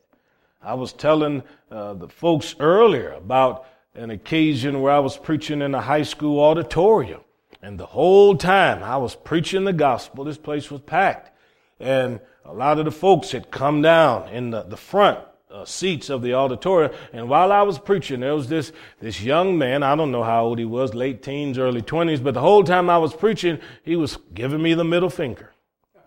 I 0.61 0.73
was 0.73 0.93
telling 0.93 1.43
uh, 1.71 1.93
the 1.93 2.09
folks 2.09 2.55
earlier 2.59 3.11
about 3.11 3.65
an 3.95 4.09
occasion 4.09 4.81
where 4.81 4.93
I 4.93 4.99
was 4.99 5.17
preaching 5.17 5.61
in 5.61 5.73
a 5.73 5.81
high 5.81 6.03
school 6.03 6.39
auditorium. 6.39 7.21
And 7.61 7.79
the 7.79 7.85
whole 7.85 8.35
time 8.35 8.83
I 8.83 8.97
was 8.97 9.15
preaching 9.15 9.63
the 9.63 9.73
gospel, 9.73 10.23
this 10.23 10.37
place 10.37 10.69
was 10.69 10.81
packed. 10.81 11.31
And 11.79 12.19
a 12.45 12.53
lot 12.53 12.79
of 12.79 12.85
the 12.85 12.91
folks 12.91 13.31
had 13.31 13.51
come 13.51 13.81
down 13.81 14.29
in 14.29 14.51
the, 14.51 14.63
the 14.63 14.77
front 14.77 15.19
uh, 15.49 15.65
seats 15.65 16.09
of 16.09 16.21
the 16.21 16.33
auditorium. 16.33 16.91
And 17.13 17.29
while 17.29 17.51
I 17.51 17.63
was 17.63 17.79
preaching, 17.79 18.19
there 18.19 18.35
was 18.35 18.47
this, 18.47 18.71
this 18.99 19.21
young 19.21 19.57
man. 19.57 19.83
I 19.83 19.95
don't 19.95 20.11
know 20.11 20.23
how 20.23 20.45
old 20.45 20.59
he 20.59 20.65
was, 20.65 20.93
late 20.93 21.23
teens, 21.23 21.57
early 21.57 21.81
20s, 21.81 22.23
but 22.23 22.33
the 22.33 22.41
whole 22.41 22.63
time 22.63 22.89
I 22.89 22.97
was 22.97 23.13
preaching, 23.13 23.59
he 23.83 23.95
was 23.95 24.17
giving 24.33 24.61
me 24.61 24.73
the 24.73 24.83
middle 24.83 25.09
finger. 25.09 25.51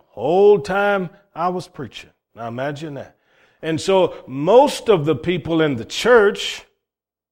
Whole 0.09 0.61
time 0.61 1.11
I 1.35 1.49
was 1.49 1.69
preaching. 1.69 2.11
Now 2.35 2.49
imagine 2.49 2.95
that. 2.95 3.17
And 3.63 3.81
so 3.81 4.25
most 4.27 4.89
of 4.89 5.05
the 5.05 5.17
people 5.17 5.61
in 5.61 5.77
the 5.77 5.85
church 5.85 6.65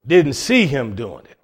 didn't 0.07 0.35
see 0.35 0.67
him 0.67 0.95
doing 0.95 1.25
it. 1.25 1.39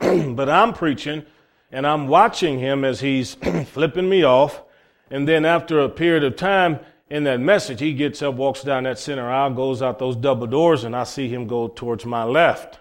but 0.36 0.48
I'm 0.48 0.72
preaching 0.72 1.24
and 1.70 1.86
I'm 1.86 2.08
watching 2.08 2.58
him 2.58 2.84
as 2.84 3.00
he's 3.00 3.34
flipping 3.66 4.08
me 4.08 4.22
off. 4.22 4.62
And 5.10 5.28
then 5.28 5.44
after 5.44 5.80
a 5.80 5.88
period 5.88 6.24
of 6.24 6.36
time 6.36 6.80
in 7.10 7.24
that 7.24 7.40
message, 7.40 7.80
he 7.80 7.92
gets 7.92 8.22
up, 8.22 8.34
walks 8.34 8.62
down 8.62 8.84
that 8.84 8.98
center 8.98 9.28
aisle, 9.28 9.54
goes 9.54 9.82
out 9.82 9.98
those 9.98 10.16
double 10.16 10.46
doors, 10.46 10.84
and 10.84 10.96
I 10.96 11.04
see 11.04 11.28
him 11.28 11.46
go 11.46 11.68
towards 11.68 12.04
my 12.04 12.24
left. 12.24 12.80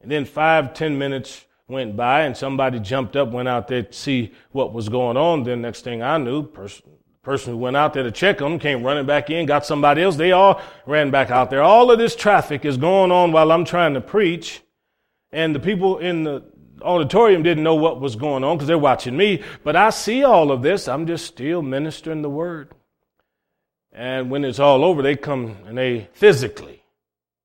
And 0.00 0.10
then 0.10 0.24
five, 0.24 0.74
ten 0.74 0.98
minutes 0.98 1.44
went 1.68 1.96
by 1.96 2.22
and 2.22 2.36
somebody 2.36 2.80
jumped 2.80 3.16
up, 3.16 3.30
went 3.30 3.48
out 3.48 3.68
there 3.68 3.84
to 3.84 3.92
see 3.92 4.32
what 4.50 4.72
was 4.72 4.88
going 4.88 5.16
on. 5.16 5.44
Then 5.44 5.62
next 5.62 5.82
thing 5.82 6.02
I 6.02 6.18
knew, 6.18 6.42
person, 6.42 6.90
person 7.30 7.52
who 7.52 7.58
went 7.58 7.76
out 7.76 7.94
there 7.94 8.02
to 8.02 8.10
check 8.10 8.38
them 8.38 8.58
came 8.58 8.82
running 8.82 9.06
back 9.06 9.30
in, 9.30 9.46
got 9.46 9.64
somebody 9.64 10.02
else. 10.02 10.16
They 10.16 10.32
all 10.32 10.60
ran 10.84 11.12
back 11.12 11.30
out 11.30 11.48
there. 11.48 11.62
All 11.62 11.92
of 11.92 11.96
this 11.96 12.16
traffic 12.16 12.64
is 12.64 12.76
going 12.76 13.12
on 13.12 13.30
while 13.30 13.52
I'm 13.52 13.64
trying 13.64 13.94
to 13.94 14.00
preach. 14.00 14.62
And 15.30 15.54
the 15.54 15.60
people 15.60 15.98
in 15.98 16.24
the 16.24 16.42
auditorium 16.82 17.44
didn't 17.44 17.62
know 17.62 17.76
what 17.76 18.00
was 18.00 18.16
going 18.16 18.42
on 18.42 18.56
because 18.56 18.66
they're 18.66 18.76
watching 18.76 19.16
me. 19.16 19.44
But 19.62 19.76
I 19.76 19.90
see 19.90 20.24
all 20.24 20.50
of 20.50 20.62
this. 20.62 20.88
I'm 20.88 21.06
just 21.06 21.24
still 21.24 21.62
ministering 21.62 22.22
the 22.22 22.28
word. 22.28 22.72
And 23.92 24.28
when 24.28 24.44
it's 24.44 24.58
all 24.58 24.84
over, 24.84 25.00
they 25.00 25.14
come 25.14 25.56
and 25.68 25.78
they 25.78 26.08
physically 26.14 26.82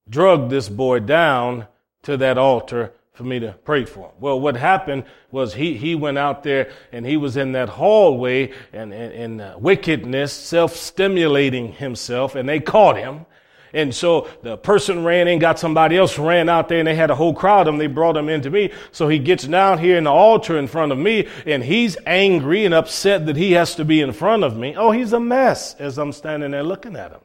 drug 0.09 0.49
this 0.49 0.67
boy 0.67 1.01
down 1.01 1.67
to 2.01 2.17
that 2.17 2.39
altar 2.39 2.91
for 3.15 3.23
me 3.23 3.39
to 3.39 3.55
pray 3.63 3.85
for 3.85 4.09
him. 4.09 4.15
Well, 4.19 4.39
what 4.39 4.57
happened 4.57 5.05
was 5.31 5.53
he, 5.53 5.77
he 5.77 5.95
went 5.95 6.17
out 6.17 6.43
there 6.43 6.71
and 6.91 7.05
he 7.05 7.17
was 7.17 7.37
in 7.37 7.53
that 7.53 7.69
hallway 7.69 8.51
and, 8.73 8.93
and, 8.93 9.13
and 9.13 9.41
uh, 9.41 9.55
wickedness, 9.57 10.33
self-stimulating 10.33 11.73
himself, 11.73 12.35
and 12.35 12.47
they 12.47 12.59
caught 12.59 12.97
him. 12.97 13.25
And 13.73 13.93
so 13.93 14.29
the 14.41 14.57
person 14.57 15.03
ran 15.03 15.27
in, 15.27 15.39
got 15.39 15.59
somebody 15.59 15.97
else, 15.97 16.17
ran 16.17 16.47
out 16.47 16.69
there, 16.69 16.79
and 16.79 16.87
they 16.87 16.95
had 16.95 17.11
a 17.11 17.15
whole 17.15 17.33
crowd 17.33 17.61
of 17.61 17.65
them. 17.67 17.77
They 17.77 17.87
brought 17.87 18.15
him 18.15 18.29
into 18.29 18.49
me. 18.49 18.71
So 18.91 19.09
he 19.09 19.19
gets 19.19 19.45
down 19.45 19.79
here 19.79 19.97
in 19.97 20.05
the 20.05 20.11
altar 20.11 20.57
in 20.57 20.67
front 20.67 20.93
of 20.93 20.97
me, 20.97 21.27
and 21.45 21.61
he's 21.61 21.97
angry 22.05 22.63
and 22.63 22.73
upset 22.73 23.25
that 23.25 23.35
he 23.35 23.51
has 23.51 23.75
to 23.75 23.83
be 23.83 23.99
in 23.99 24.13
front 24.13 24.45
of 24.45 24.55
me. 24.55 24.75
Oh, 24.77 24.91
he's 24.91 25.11
a 25.11 25.19
mess 25.19 25.75
as 25.75 25.97
I'm 25.97 26.13
standing 26.13 26.51
there 26.51 26.63
looking 26.63 26.95
at 26.95 27.11
him. 27.11 27.19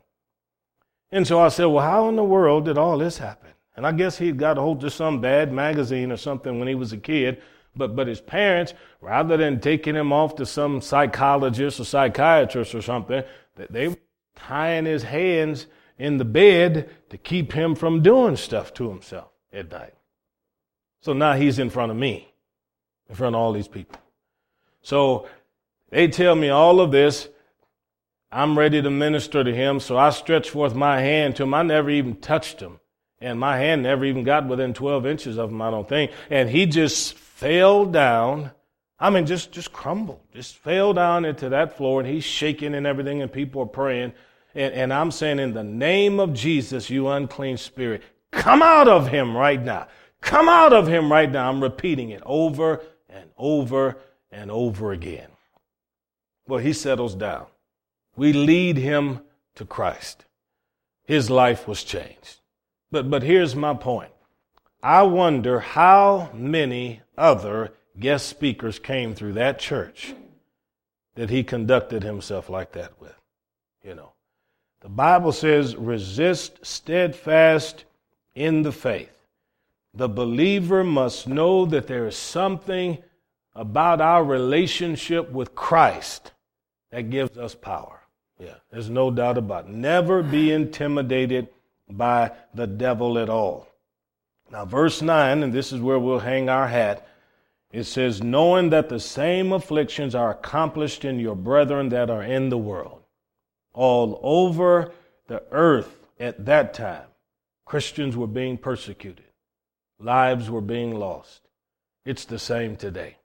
And 1.13 1.27
so 1.27 1.41
I 1.41 1.49
said, 1.49 1.67
Well, 1.67 1.85
how 1.85 2.09
in 2.09 2.17
the 2.17 2.25
world 2.25 2.65
did 2.65 2.79
all 2.79 2.99
this 2.99 3.19
happen? 3.19 3.50
And 3.81 3.87
I 3.87 3.93
guess 3.93 4.19
he 4.19 4.31
got 4.33 4.59
a 4.59 4.61
hold 4.61 4.85
of 4.85 4.93
some 4.93 5.23
bad 5.23 5.55
magazine 5.55 6.13
or 6.13 6.19
something 6.19 6.59
when 6.59 6.69
he 6.69 6.75
was 6.75 6.93
a 6.93 6.99
kid. 6.99 7.41
But, 7.75 7.97
but 7.97 8.09
his 8.09 8.21
parents, 8.21 8.75
rather 9.01 9.39
than 9.39 9.59
taking 9.59 9.95
him 9.95 10.13
off 10.13 10.37
to 10.37 10.45
some 10.45 10.83
psychologist 10.83 11.81
or 11.81 11.87
psychiatrist 11.87 12.75
or 12.75 12.83
something, 12.83 13.25
they 13.71 13.89
were 13.89 13.97
tying 14.37 14.85
his 14.85 15.03
hands 15.03 15.65
in 15.99 16.19
the 16.19 16.27
bed 16.27 16.91
to 17.09 17.17
keep 17.17 17.55
him 17.55 17.75
from 17.75 18.03
doing 18.03 18.37
stuff 18.37 18.75
to 18.75 18.91
himself 18.91 19.31
at 19.51 19.73
night. 19.73 19.95
So 21.01 21.15
now 21.15 21.33
he's 21.33 21.59
in 21.59 21.71
front 21.71 21.91
of 21.91 21.97
me, 21.97 22.35
in 23.09 23.15
front 23.15 23.35
of 23.35 23.41
all 23.41 23.55
these 23.55 23.67
people. 23.67 23.99
So 24.83 25.27
they 25.89 26.07
tell 26.09 26.35
me 26.35 26.51
all 26.51 26.83
of 26.83 26.91
this. 26.93 27.31
I'm 28.31 28.59
ready 28.59 28.83
to 28.83 28.91
minister 28.91 29.43
to 29.43 29.55
him, 29.55 29.81
so 29.81 29.97
I 29.97 30.11
stretch 30.11 30.51
forth 30.51 30.75
my 30.75 31.01
hand 31.01 31.37
to 31.37 31.45
him. 31.45 31.55
I 31.55 31.63
never 31.63 31.89
even 31.89 32.17
touched 32.17 32.61
him. 32.61 32.80
And 33.21 33.39
my 33.39 33.59
hand 33.59 33.83
never 33.83 34.05
even 34.05 34.25
got 34.25 34.49
within 34.49 34.73
12 34.73 35.07
inches 35.07 35.39
of 35.39 35.51
him, 35.51 35.61
I 35.61 35.71
don't 35.71 35.89
think. 35.89 36.11
And 36.31 36.49
he 36.49 36.67
just 36.67 37.15
fell 37.15 37.85
down. 37.85 38.53
I 38.99 39.11
mean, 39.11 39.27
just, 39.27 39.53
just 39.53 39.73
crumbled, 39.73 40.21
just 40.35 40.57
fell 40.57 40.93
down 40.93 41.25
into 41.25 41.51
that 41.51 41.77
floor, 41.77 42.01
and 42.01 42.09
he's 42.09 42.25
shaking 42.25 42.75
and 42.75 42.87
everything, 42.87 43.23
and 43.23 43.33
people 43.33 43.63
are 43.63 43.67
praying. 43.67 44.13
And, 44.55 44.75
and 44.75 44.93
I'm 44.93 45.11
saying, 45.11 45.39
in 45.39 45.55
the 45.55 45.65
name 45.65 46.21
of 46.21 46.35
Jesus, 46.35 46.91
you 46.91 47.09
unclean 47.09 47.57
spirit, 47.57 48.03
come 48.31 48.63
out 48.63 48.89
of 48.89 49.09
him 49.09 49.37
right 49.37 49.63
now. 49.63 49.89
Come 50.21 50.49
out 50.49 50.73
of 50.73 50.87
him 50.87 51.11
right 51.11 51.31
now. 51.31 51.49
I'm 51.49 51.63
repeating 51.63 52.11
it 52.11 52.23
over 52.27 52.83
and 53.09 53.31
over 53.39 53.99
and 54.31 54.51
over 54.51 54.93
again. 54.93 55.29
Well, 56.47 56.61
he 56.61 56.73
settles 56.73 57.15
down. 57.15 57.47
We 58.17 58.33
lead 58.33 58.77
him 58.77 59.21
to 59.55 59.65
Christ. 59.65 60.27
His 61.05 61.31
life 61.31 61.67
was 61.67 61.83
changed. 61.83 62.40
But, 62.91 63.11
but 63.11 63.23
here's 63.23 63.55
my 63.55 63.75
point. 63.75 64.13
I 64.83 65.03
wonder 65.03 65.61
how 65.61 66.31
many 66.33 67.03
other 67.17 67.73
guest 67.99 68.29
speakers 68.29 68.79
came 68.79 69.15
through 69.15 69.35
that 69.35 69.59
church 69.59 70.15
that 71.15 71.31
he 71.31 71.43
conducted 71.43 72.03
himself 72.03 72.49
like 72.49 72.73
that 72.73 72.99
with. 73.01 73.15
You 73.85 73.95
know, 73.95 74.13
the 74.81 74.89
Bible 74.89 75.33
says, 75.33 75.77
resist 75.77 76.65
steadfast 76.65 77.85
in 78.35 78.63
the 78.63 78.73
faith. 78.73 79.13
The 79.93 80.09
believer 80.09 80.85
must 80.85 81.29
know 81.29 81.67
that 81.67 81.87
there 81.87 82.07
is 82.07 82.17
something 82.17 82.99
about 83.55 84.01
our 84.01 84.25
relationship 84.25 85.31
with 85.31 85.55
Christ 85.55 86.33
that 86.91 87.11
gives 87.11 87.37
us 87.37 87.55
power. 87.55 88.01
Yeah, 88.39 88.55
there's 88.71 88.89
no 88.89 89.11
doubt 89.11 89.37
about 89.37 89.67
it. 89.67 89.73
Never 89.73 90.23
be 90.23 90.53
intimidated 90.53 91.49
by 91.91 92.33
the 92.55 92.67
devil 92.67 93.19
at 93.19 93.29
all. 93.29 93.69
Now, 94.51 94.65
verse 94.65 95.01
9, 95.01 95.43
and 95.43 95.53
this 95.53 95.73
is 95.73 95.81
where 95.81 95.99
we'll 95.99 96.21
hang 96.21 96.49
our 96.49 96.67
hat, 96.67 97.07
it 97.73 97.85
says, 97.85 98.23
Knowing 98.23 98.71
that 98.71 98.89
the 98.89 98.99
same 98.99 99.53
afflictions 99.53 100.15
are 100.15 100.31
accomplished 100.31 101.05
in 101.05 101.21
your 101.21 101.37
brethren 101.37 101.89
that 101.91 102.11
are 102.11 102.23
in 102.23 102.49
the 102.49 102.59
world 102.59 103.03
all 103.73 104.19
over 104.23 104.93
the 105.29 105.43
earth 105.53 106.09
at 106.19 106.45
that 106.47 106.75
time, 106.75 107.07
Christians 107.65 108.17
were 108.17 108.27
being 108.27 108.59
persecuted, 108.59 109.27
lives 110.01 110.51
were 110.51 110.61
being 110.61 110.95
lost. 110.97 111.43
It's 112.05 112.25
the 112.25 112.39
same 112.39 112.77
today. 112.77 113.19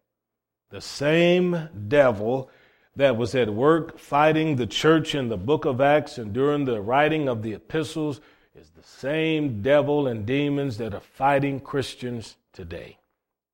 The 0.69 0.81
same 0.81 1.69
devil 1.87 2.51
that 2.95 3.17
was 3.17 3.33
at 3.33 3.49
work 3.49 3.97
fighting 3.97 4.55
the 4.55 4.67
church 4.67 5.15
in 5.15 5.29
the 5.29 5.37
book 5.37 5.65
of 5.65 5.81
Acts 5.81 6.17
and 6.17 6.33
during 6.33 6.65
the 6.65 6.81
writing 6.81 7.27
of 7.27 7.41
the 7.41 7.53
epistles 7.53 8.21
is 8.55 8.69
the 8.69 8.83
same 8.83 9.61
devil 9.61 10.07
and 10.07 10.25
demons 10.25 10.77
that 10.77 10.93
are 10.93 11.01
fighting 11.01 11.59
Christians 11.59 12.37
today. 12.53 12.97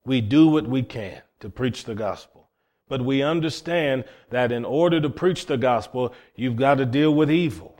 We 0.05 0.21
do 0.21 0.47
what 0.47 0.67
we 0.67 0.83
can 0.83 1.23
to 1.39 1.49
preach 1.49 1.85
the 1.85 1.95
gospel. 1.95 2.49
But 2.87 3.03
we 3.03 3.23
understand 3.23 4.03
that 4.29 4.51
in 4.51 4.63
order 4.63 5.01
to 5.01 5.09
preach 5.09 5.47
the 5.47 5.57
gospel, 5.57 6.13
you've 6.35 6.55
got 6.55 6.75
to 6.75 6.85
deal 6.85 7.15
with 7.15 7.31
evil. 7.31 7.79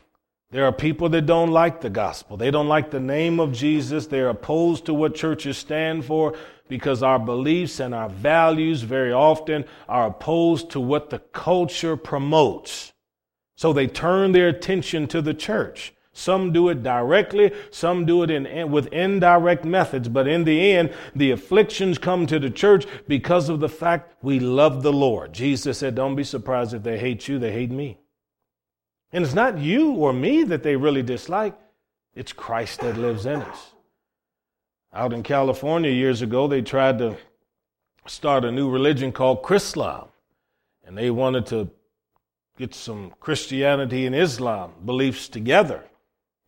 There 0.50 0.64
are 0.64 0.72
people 0.72 1.08
that 1.10 1.26
don't 1.26 1.52
like 1.52 1.80
the 1.80 1.90
gospel. 1.90 2.36
They 2.36 2.50
don't 2.50 2.66
like 2.66 2.90
the 2.90 2.98
name 2.98 3.38
of 3.38 3.52
Jesus. 3.52 4.08
They're 4.08 4.28
opposed 4.28 4.86
to 4.86 4.94
what 4.94 5.14
churches 5.14 5.56
stand 5.56 6.04
for 6.04 6.34
because 6.66 7.04
our 7.04 7.20
beliefs 7.20 7.78
and 7.78 7.94
our 7.94 8.08
values 8.08 8.82
very 8.82 9.12
often 9.12 9.64
are 9.88 10.08
opposed 10.08 10.70
to 10.72 10.80
what 10.80 11.10
the 11.10 11.20
culture 11.20 11.96
promotes. 11.96 12.92
So 13.54 13.72
they 13.72 13.86
turn 13.86 14.32
their 14.32 14.48
attention 14.48 15.06
to 15.08 15.22
the 15.22 15.34
church. 15.34 15.94
Some 16.14 16.52
do 16.52 16.68
it 16.68 16.82
directly, 16.82 17.52
some 17.70 18.04
do 18.04 18.22
it 18.22 18.30
in, 18.30 18.70
with 18.70 18.86
indirect 18.88 19.64
methods, 19.64 20.08
but 20.08 20.28
in 20.28 20.44
the 20.44 20.72
end, 20.72 20.92
the 21.14 21.30
afflictions 21.30 21.96
come 21.96 22.26
to 22.26 22.38
the 22.38 22.50
church 22.50 22.86
because 23.08 23.48
of 23.48 23.60
the 23.60 23.68
fact 23.68 24.14
we 24.22 24.38
love 24.38 24.82
the 24.82 24.92
Lord. 24.92 25.32
Jesus 25.32 25.78
said, 25.78 25.94
Don't 25.94 26.14
be 26.14 26.24
surprised 26.24 26.74
if 26.74 26.82
they 26.82 26.98
hate 26.98 27.28
you, 27.28 27.38
they 27.38 27.52
hate 27.52 27.70
me. 27.70 27.98
And 29.10 29.24
it's 29.24 29.34
not 29.34 29.58
you 29.58 29.92
or 29.92 30.12
me 30.12 30.42
that 30.44 30.62
they 30.62 30.76
really 30.76 31.02
dislike, 31.02 31.58
it's 32.14 32.32
Christ 32.32 32.80
that 32.80 32.98
lives 32.98 33.24
in 33.24 33.40
us. 33.40 33.72
Out 34.92 35.14
in 35.14 35.22
California 35.22 35.90
years 35.90 36.20
ago, 36.20 36.46
they 36.46 36.60
tried 36.60 36.98
to 36.98 37.16
start 38.06 38.44
a 38.44 38.52
new 38.52 38.68
religion 38.68 39.12
called 39.12 39.42
Chrislam, 39.42 40.08
and 40.84 40.96
they 40.96 41.10
wanted 41.10 41.46
to 41.46 41.70
get 42.58 42.74
some 42.74 43.14
Christianity 43.18 44.04
and 44.04 44.14
Islam 44.14 44.72
beliefs 44.84 45.28
together. 45.28 45.84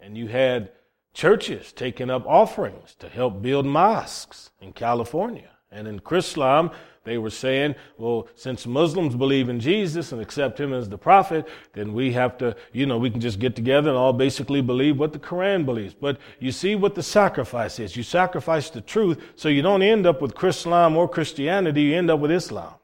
And 0.04 0.18
you 0.18 0.28
had 0.28 0.70
churches 1.14 1.72
taking 1.72 2.10
up 2.10 2.26
offerings 2.26 2.94
to 2.96 3.08
help 3.08 3.40
build 3.40 3.64
mosques 3.64 4.50
in 4.60 4.74
California. 4.74 5.48
And 5.70 5.88
in 5.88 6.00
Chrislam, 6.00 6.74
they 7.04 7.16
were 7.16 7.30
saying, 7.30 7.74
well, 7.96 8.28
since 8.34 8.66
Muslims 8.66 9.16
believe 9.16 9.48
in 9.48 9.60
Jesus 9.60 10.12
and 10.12 10.20
accept 10.20 10.60
him 10.60 10.74
as 10.74 10.90
the 10.90 10.98
prophet, 10.98 11.48
then 11.72 11.94
we 11.94 12.12
have 12.12 12.36
to, 12.38 12.54
you 12.72 12.84
know, 12.84 12.98
we 12.98 13.10
can 13.10 13.20
just 13.20 13.38
get 13.38 13.56
together 13.56 13.88
and 13.88 13.98
all 13.98 14.12
basically 14.12 14.60
believe 14.60 14.98
what 14.98 15.14
the 15.14 15.18
Quran 15.18 15.64
believes. 15.64 15.94
But 15.94 16.18
you 16.38 16.52
see 16.52 16.74
what 16.74 16.94
the 16.94 17.02
sacrifice 17.02 17.78
is. 17.78 17.96
You 17.96 18.02
sacrifice 18.02 18.68
the 18.68 18.82
truth, 18.82 19.22
so 19.36 19.48
you 19.48 19.62
don't 19.62 19.82
end 19.82 20.06
up 20.06 20.20
with 20.20 20.34
Chrislam 20.34 20.96
or 20.96 21.08
Christianity, 21.08 21.82
you 21.82 21.96
end 21.96 22.10
up 22.10 22.20
with 22.20 22.30
Islam. 22.30 22.74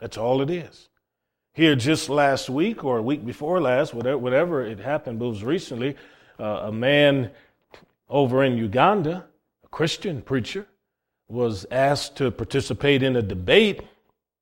That's 0.00 0.18
all 0.18 0.42
it 0.42 0.50
is. 0.50 0.88
Here, 1.52 1.76
just 1.76 2.08
last 2.08 2.50
week 2.50 2.82
or 2.82 2.98
a 2.98 3.02
week 3.02 3.24
before 3.24 3.60
last, 3.60 3.94
whatever, 3.94 4.18
whatever 4.18 4.66
it 4.66 4.80
happened, 4.80 5.20
but 5.20 5.26
it 5.26 5.28
was 5.28 5.44
recently, 5.44 5.96
Uh, 6.38 6.44
a 6.64 6.72
man 6.72 7.30
over 8.08 8.42
in 8.44 8.56
Uganda, 8.56 9.24
a 9.64 9.68
Christian 9.68 10.22
preacher, 10.22 10.66
was 11.28 11.66
asked 11.70 12.16
to 12.16 12.30
participate 12.30 13.02
in 13.02 13.16
a 13.16 13.22
debate 13.22 13.82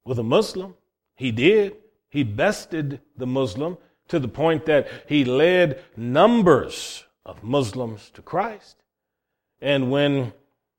with 0.05 0.18
a 0.18 0.22
Muslim. 0.22 0.74
He 1.14 1.31
did. 1.31 1.76
He 2.09 2.24
bested 2.24 3.00
the 3.16 3.26
Muslim 3.26 3.78
to 4.09 4.18
the 4.18 4.28
point 4.28 4.66
that 4.66 4.88
he 5.07 5.24
led 5.24 5.83
numbers 5.96 7.05
of 7.24 7.42
Muslims 7.42 8.11
to 8.14 8.22
Christ. 8.22 8.76
And 9.61 9.90
when 9.90 10.33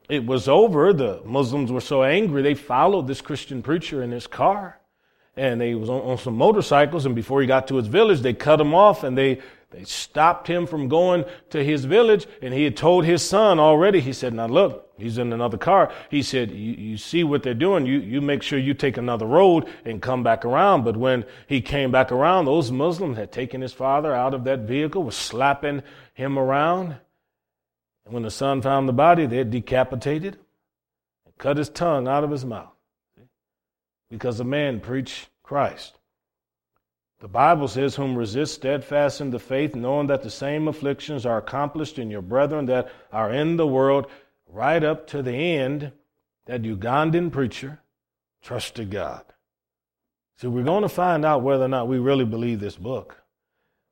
it 0.10 0.26
was 0.26 0.48
over, 0.48 0.94
the 0.94 1.22
Muslims 1.24 1.72
were 1.72 1.82
so 1.82 2.04
angry, 2.04 2.42
they 2.42 2.54
followed 2.54 3.08
this 3.08 3.22
Christian 3.22 3.64
preacher 3.64 4.04
in 4.04 4.12
his 4.12 4.28
car. 4.28 4.80
And 5.36 5.60
they 5.60 5.74
was 5.74 5.90
on, 5.90 6.02
on 6.02 6.18
some 6.20 6.36
motorcycles, 6.36 7.08
and 7.08 7.16
before 7.16 7.42
he 7.42 7.48
got 7.48 7.68
to 7.70 7.78
his 7.78 7.88
village, 7.88 8.22
they 8.22 8.34
cut 8.34 8.62
him 8.62 8.76
off 8.76 9.04
and 9.04 9.18
they 9.18 9.42
they 9.74 9.84
stopped 9.86 10.48
him 10.48 10.68
from 10.68 10.88
going 10.88 11.26
to 11.50 11.64
his 11.64 11.86
village, 11.86 12.28
and 12.44 12.54
he 12.54 12.64
had 12.64 12.78
told 12.78 13.06
his 13.06 13.28
son 13.28 13.60
already. 13.60 14.00
He 14.00 14.14
said, 14.14 14.34
Now 14.34 14.46
look, 14.46 14.88
he's 14.98 15.18
in 15.18 15.34
another 15.34 15.58
car. 15.58 15.92
He 16.12 16.22
said, 16.22 16.52
You, 16.52 16.96
see 16.98 17.24
what 17.24 17.42
they're 17.42 17.56
doing. 17.56 17.88
You, 17.88 18.00
you 18.00 18.22
make 18.22 18.44
sure 18.44 18.60
you 18.60 18.76
take 18.76 18.98
another 18.98 19.26
road 19.26 19.68
and 19.84 20.00
come 20.00 20.22
back 20.22 20.46
around. 20.46 20.84
But 20.84 20.96
when 20.96 21.26
he 21.48 21.60
came 21.60 21.92
back 21.92 22.12
around, 22.12 22.46
those 22.46 22.72
Muslims 22.72 23.18
had 23.18 23.32
taken 23.32 23.62
his 23.62 23.74
father 23.74 24.14
out 24.14 24.36
of 24.36 24.44
that 24.44 24.60
vehicle, 24.60 25.04
was 25.04 25.16
slapping 25.16 25.82
him 26.14 26.38
around. 26.38 26.96
And 28.06 28.14
when 28.14 28.24
the 28.24 28.32
son 28.32 28.62
found 28.62 28.88
the 28.88 28.94
body, 28.94 29.26
they 29.26 29.38
had 29.38 29.50
decapitated 29.50 30.36
him. 30.36 30.42
cut 31.40 31.58
his 31.58 31.70
tongue 31.70 32.08
out 32.08 32.24
of 32.24 32.30
his 32.30 32.46
mouth 32.46 32.70
because 34.12 34.40
a 34.40 34.44
man 34.44 34.80
preached 34.80 35.30
Christ. 35.42 35.98
The 37.24 37.30
Bible 37.30 37.70
says, 37.70 37.96
Whom 37.96 38.18
resist 38.18 38.54
steadfast 38.54 39.22
in 39.22 39.30
the 39.30 39.40
faith, 39.40 39.76
knowing 39.76 40.08
that 40.08 40.24
the 40.24 40.30
same 40.30 40.68
afflictions 40.68 41.26
are 41.26 41.38
accomplished 41.38 41.98
in 41.98 42.10
your 42.12 42.22
brethren 42.22 42.66
that 42.66 42.92
are 43.14 43.32
in 43.32 43.56
the 43.56 43.66
world, 43.66 44.08
right 44.46 44.84
up 44.84 45.08
to 45.08 45.22
the 45.22 45.32
end, 45.32 45.94
that 46.48 46.64
Ugandan 46.64 47.32
preacher 47.32 47.80
trusted 48.42 48.92
God. 48.92 49.24
See, 50.36 50.48
we're 50.48 50.66
going 50.66 50.82
to 50.82 50.90
find 50.90 51.24
out 51.24 51.44
whether 51.44 51.64
or 51.64 51.70
not 51.70 51.88
we 51.88 51.98
really 51.98 52.26
believe 52.26 52.60
this 52.60 52.76
book 52.76 53.24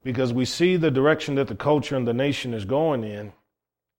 because 0.03 0.33
we 0.33 0.43
see 0.43 0.75
the 0.75 0.91
direction 0.91 1.35
that 1.35 1.47
the 1.47 1.55
culture 1.55 1.95
and 1.95 2.05
the 2.05 2.13
nation 2.13 2.53
is 2.53 2.65
going 2.65 3.05
in. 3.05 3.31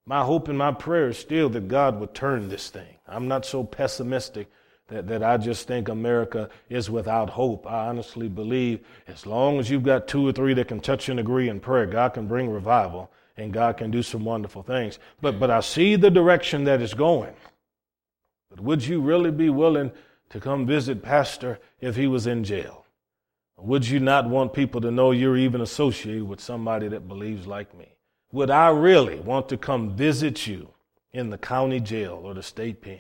My 0.04 0.24
hope 0.24 0.48
and 0.48 0.58
my 0.58 0.72
prayer 0.72 1.08
is 1.08 1.16
still 1.16 1.48
that 1.48 1.68
God 1.68 1.98
would 2.00 2.12
turn 2.12 2.50
this 2.50 2.68
thing. 2.68 2.98
I'm 3.08 3.28
not 3.28 3.46
so 3.46 3.64
pessimistic 3.64 4.50
that, 4.88 5.06
that 5.08 5.22
I 5.22 5.36
just 5.36 5.66
think 5.66 5.88
America 5.88 6.48
is 6.68 6.90
without 6.90 7.30
hope. 7.30 7.66
I 7.66 7.88
honestly 7.88 8.28
believe 8.28 8.80
as 9.06 9.26
long 9.26 9.58
as 9.58 9.70
you've 9.70 9.84
got 9.84 10.08
two 10.08 10.26
or 10.26 10.32
three 10.32 10.54
that 10.54 10.68
can 10.68 10.80
touch 10.80 11.08
and 11.08 11.18
agree 11.18 11.48
in 11.48 11.60
prayer, 11.60 11.86
God 11.86 12.14
can 12.14 12.26
bring 12.26 12.50
revival 12.50 13.10
and 13.36 13.52
God 13.52 13.76
can 13.76 13.90
do 13.90 14.02
some 14.02 14.24
wonderful 14.24 14.62
things. 14.62 14.98
But, 15.20 15.40
but 15.40 15.50
I 15.50 15.60
see 15.60 15.96
the 15.96 16.10
direction 16.10 16.64
that 16.64 16.82
it's 16.82 16.94
going. 16.94 17.34
But 18.50 18.60
would 18.60 18.84
you 18.84 19.00
really 19.00 19.30
be 19.30 19.48
willing 19.48 19.92
to 20.30 20.40
come 20.40 20.66
visit 20.66 21.02
Pastor 21.02 21.58
if 21.80 21.96
he 21.96 22.06
was 22.06 22.26
in 22.26 22.44
jail? 22.44 22.84
Would 23.56 23.86
you 23.86 24.00
not 24.00 24.28
want 24.28 24.52
people 24.52 24.80
to 24.80 24.90
know 24.90 25.12
you're 25.12 25.36
even 25.36 25.60
associated 25.60 26.24
with 26.24 26.40
somebody 26.40 26.88
that 26.88 27.08
believes 27.08 27.46
like 27.46 27.76
me? 27.76 27.94
Would 28.32 28.50
I 28.50 28.68
really 28.70 29.20
want 29.20 29.48
to 29.50 29.56
come 29.56 29.94
visit 29.94 30.46
you 30.46 30.70
in 31.12 31.30
the 31.30 31.38
county 31.38 31.80
jail 31.80 32.20
or 32.24 32.34
the 32.34 32.42
state 32.42 32.80
pen? 32.80 32.98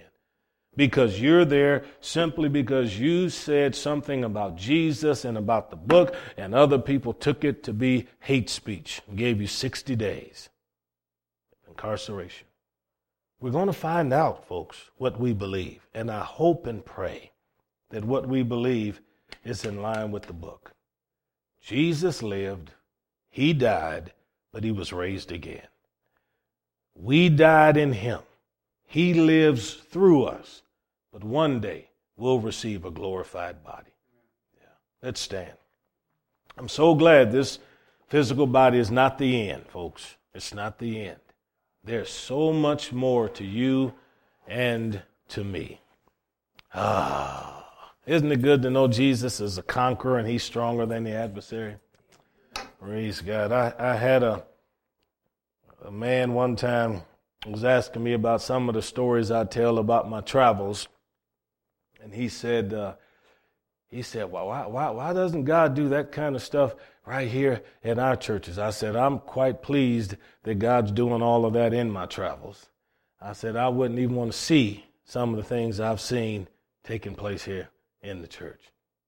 Because 0.76 1.20
you're 1.20 1.44
there 1.44 1.84
simply 2.00 2.48
because 2.48 2.98
you 2.98 3.28
said 3.28 3.74
something 3.74 4.24
about 4.24 4.56
Jesus 4.56 5.24
and 5.24 5.36
about 5.36 5.70
the 5.70 5.76
book, 5.76 6.14
and 6.36 6.54
other 6.54 6.78
people 6.78 7.12
took 7.12 7.44
it 7.44 7.62
to 7.64 7.72
be 7.72 8.08
hate 8.20 8.48
speech 8.48 9.02
and 9.06 9.18
gave 9.18 9.40
you 9.40 9.46
60 9.46 9.94
days 9.96 10.48
incarceration. 11.68 12.46
We're 13.40 13.50
going 13.50 13.66
to 13.66 13.72
find 13.72 14.12
out, 14.12 14.46
folks, 14.46 14.90
what 14.98 15.18
we 15.18 15.32
believe, 15.32 15.86
and 15.94 16.10
I 16.10 16.20
hope 16.20 16.66
and 16.66 16.84
pray 16.84 17.32
that 17.90 18.04
what 18.04 18.28
we 18.28 18.42
believe 18.42 19.00
is 19.44 19.64
in 19.64 19.82
line 19.82 20.12
with 20.12 20.24
the 20.24 20.32
book. 20.32 20.72
Jesus 21.60 22.22
lived, 22.22 22.72
he 23.30 23.52
died, 23.52 24.12
but 24.52 24.64
he 24.64 24.70
was 24.70 24.92
raised 24.92 25.32
again. 25.32 25.66
We 26.94 27.28
died 27.30 27.76
in 27.76 27.92
him. 27.92 28.20
He 28.92 29.14
lives 29.14 29.72
through 29.72 30.24
us. 30.24 30.60
But 31.14 31.24
one 31.24 31.60
day 31.60 31.88
we'll 32.18 32.40
receive 32.40 32.84
a 32.84 32.90
glorified 32.90 33.64
body. 33.64 33.94
Yeah. 34.60 34.66
Let's 35.02 35.18
stand. 35.18 35.54
I'm 36.58 36.68
so 36.68 36.94
glad 36.94 37.32
this 37.32 37.58
physical 38.08 38.46
body 38.46 38.76
is 38.76 38.90
not 38.90 39.16
the 39.16 39.48
end, 39.48 39.64
folks. 39.66 40.16
It's 40.34 40.52
not 40.52 40.78
the 40.78 41.06
end. 41.06 41.20
There's 41.82 42.10
so 42.10 42.52
much 42.52 42.92
more 42.92 43.30
to 43.30 43.44
you 43.44 43.94
and 44.46 45.00
to 45.28 45.42
me. 45.42 45.80
Ah, 46.74 47.92
isn't 48.04 48.30
it 48.30 48.42
good 48.42 48.60
to 48.60 48.68
know 48.68 48.88
Jesus 48.88 49.40
is 49.40 49.56
a 49.56 49.62
conqueror 49.62 50.18
and 50.18 50.28
he's 50.28 50.42
stronger 50.42 50.84
than 50.84 51.04
the 51.04 51.12
adversary? 51.12 51.76
Praise 52.78 53.22
God. 53.22 53.52
I, 53.52 53.72
I 53.78 53.96
had 53.96 54.22
a, 54.22 54.44
a 55.82 55.90
man 55.90 56.34
one 56.34 56.56
time 56.56 57.04
was 57.46 57.64
asking 57.64 58.04
me 58.04 58.12
about 58.12 58.42
some 58.42 58.68
of 58.68 58.74
the 58.74 58.82
stories 58.82 59.30
I 59.30 59.44
tell 59.44 59.78
about 59.78 60.08
my 60.08 60.20
travels. 60.20 60.88
And 62.02 62.14
he 62.14 62.28
said, 62.28 62.72
uh, 62.72 62.94
he 63.88 64.02
said, 64.02 64.30
well, 64.30 64.48
why, 64.48 64.66
why, 64.66 64.90
why 64.90 65.12
doesn't 65.12 65.44
God 65.44 65.74
do 65.74 65.90
that 65.90 66.12
kind 66.12 66.34
of 66.34 66.42
stuff 66.42 66.74
right 67.04 67.28
here 67.28 67.62
in 67.82 67.98
our 67.98 68.16
churches? 68.16 68.58
I 68.58 68.70
said, 68.70 68.96
I'm 68.96 69.18
quite 69.18 69.62
pleased 69.62 70.16
that 70.44 70.58
God's 70.58 70.92
doing 70.92 71.22
all 71.22 71.44
of 71.44 71.52
that 71.54 71.74
in 71.74 71.90
my 71.90 72.06
travels. 72.06 72.68
I 73.20 73.32
said, 73.34 73.56
I 73.56 73.68
wouldn't 73.68 74.00
even 74.00 74.16
want 74.16 74.32
to 74.32 74.38
see 74.38 74.84
some 75.04 75.30
of 75.30 75.36
the 75.36 75.42
things 75.42 75.78
I've 75.78 76.00
seen 76.00 76.48
taking 76.84 77.14
place 77.14 77.44
here 77.44 77.68
in 78.02 78.22
the 78.22 78.28
church. 78.28 78.60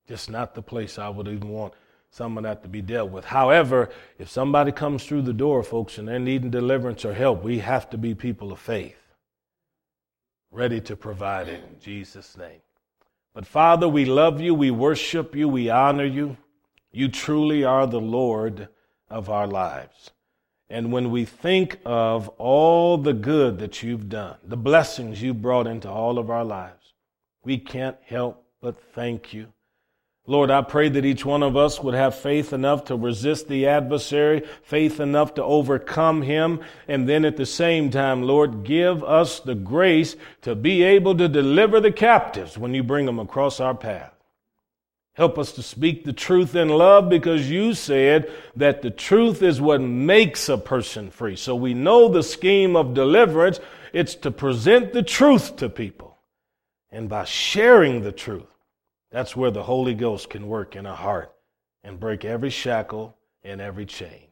Just 0.07 0.29
not 0.29 0.55
the 0.55 0.63
place 0.63 0.99
I 0.99 1.09
would 1.09 1.29
even 1.29 1.49
want 1.49 1.75
some 2.15 2.39
of 2.39 2.45
that 2.45 2.63
to 2.63 2.69
be 2.69 2.81
dealt 2.81 3.11
with. 3.11 3.25
However, 3.25 3.91
if 4.21 4.31
somebody 4.31 4.71
comes 4.71 5.05
through 5.05 5.23
the 5.23 5.33
door, 5.33 5.65
folks, 5.65 5.99
and 5.99 6.07
they're 6.07 6.21
needing 6.21 6.49
deliverance 6.49 7.05
or 7.05 7.13
help, 7.13 7.43
we 7.43 7.59
have 7.59 7.91
to 7.91 7.99
be 7.99 8.15
people 8.15 8.53
of 8.53 8.61
faith, 8.61 9.01
ready 10.53 10.81
to 10.83 10.95
provide 10.95 11.49
it 11.49 11.65
in 11.69 11.81
Jesus' 11.81 12.37
name. 12.37 12.61
But 13.35 13.47
Father, 13.47 13.89
we 13.89 14.05
love 14.05 14.41
you, 14.41 14.55
we 14.55 14.71
worship 14.71 15.35
you, 15.35 15.49
we 15.49 15.69
honor 15.69 16.05
you. 16.05 16.37
You 16.93 17.09
truly 17.09 17.65
are 17.65 17.89
the 17.89 18.01
Lord 18.01 18.69
of 19.11 19.29
our 19.29 19.49
lives. 19.49 20.13
And 20.71 20.93
when 20.93 21.11
we 21.11 21.25
think 21.25 21.81
of 21.85 22.29
all 22.39 22.97
the 22.97 23.13
good 23.13 23.59
that 23.59 23.83
you've 23.83 24.09
done, 24.09 24.37
the 24.45 24.57
blessings 24.57 25.21
you 25.21 25.35
brought 25.35 25.67
into 25.67 25.91
all 25.91 26.21
of 26.21 26.31
our 26.31 26.45
lives, 26.45 26.95
we 27.43 27.59
can't 27.59 27.97
help 28.07 28.47
but 28.63 28.81
thank 28.95 29.35
you 29.35 29.53
Lord, 30.27 30.51
I 30.51 30.63
pray 30.63 30.89
that 30.89 31.05
each 31.05 31.27
one 31.27 31.43
of 31.43 31.55
us 31.55 31.83
would 31.83 31.95
have 31.95 32.15
faith 32.15 32.55
enough 32.55 32.87
to 32.87 32.97
resist 32.97 33.47
the 33.47 33.67
adversary, 33.67 34.43
faith 34.63 34.99
enough 34.99 35.35
to 35.35 35.45
overcome 35.45 36.23
him, 36.23 36.61
and 36.89 37.07
then 37.07 37.27
at 37.27 37.37
the 37.37 37.45
same 37.45 37.91
time, 37.91 38.23
Lord, 38.23 38.65
give 38.65 39.05
us 39.05 39.41
the 39.41 39.55
grace 39.55 40.17
to 40.41 40.55
be 40.55 40.83
able 40.83 41.15
to 41.19 41.29
deliver 41.29 41.79
the 41.79 41.93
captives 41.93 42.57
when 42.57 42.73
you 42.73 42.83
bring 42.83 43.05
them 43.05 43.19
across 43.19 43.61
our 43.61 43.75
path. 43.75 44.15
Help 45.13 45.39
us 45.39 45.53
to 45.53 45.63
speak 45.63 46.05
the 46.05 46.13
truth 46.13 46.57
in 46.57 46.71
love 46.71 47.09
because 47.11 47.51
you 47.51 47.75
said 47.75 48.33
that 48.57 48.81
the 48.81 48.91
truth 48.91 49.43
is 49.43 49.61
what 49.61 49.81
makes 49.81 50.49
a 50.49 50.57
person 50.59 51.11
free. 51.11 51.37
So 51.37 51.55
we 51.55 51.75
know 51.75 52.09
the 52.09 52.23
scheme 52.23 52.77
of 52.77 52.95
deliverance. 52.95 53.61
It's 53.93 54.17
to 54.17 54.31
present 54.31 54.93
the 54.93 55.05
truth 55.05 55.57
to 55.57 55.69
people. 55.69 56.19
And 56.91 57.09
by 57.09 57.25
sharing 57.25 58.03
the 58.03 58.11
truth, 58.11 58.54
that's 59.15 59.37
where 59.37 59.53
the 59.53 59.63
Holy 59.63 59.95
Ghost 59.95 60.29
can 60.29 60.49
work 60.49 60.75
in 60.75 60.87
a 60.87 60.95
heart 60.97 61.33
and 61.85 62.01
break 62.01 62.25
every 62.25 62.51
shackle 62.51 63.17
and 63.45 63.61
every 63.61 63.87
chain. 63.87 64.27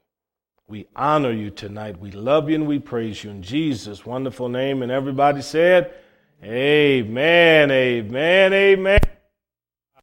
We 0.67 0.89
honor 0.97 1.31
you 1.31 1.51
tonight. 1.51 2.01
We 2.01 2.11
love 2.11 2.51
you 2.51 2.57
and 2.57 2.67
we 2.67 2.81
praise 2.81 3.23
you 3.23 3.31
in 3.31 3.45
Jesus' 3.45 4.05
wonderful 4.05 4.49
name. 4.49 4.83
And 4.83 4.91
everybody 4.91 5.41
said, 5.41 5.95
Amen, 6.43 7.71
amen, 7.71 8.53
amen. 8.53 9.12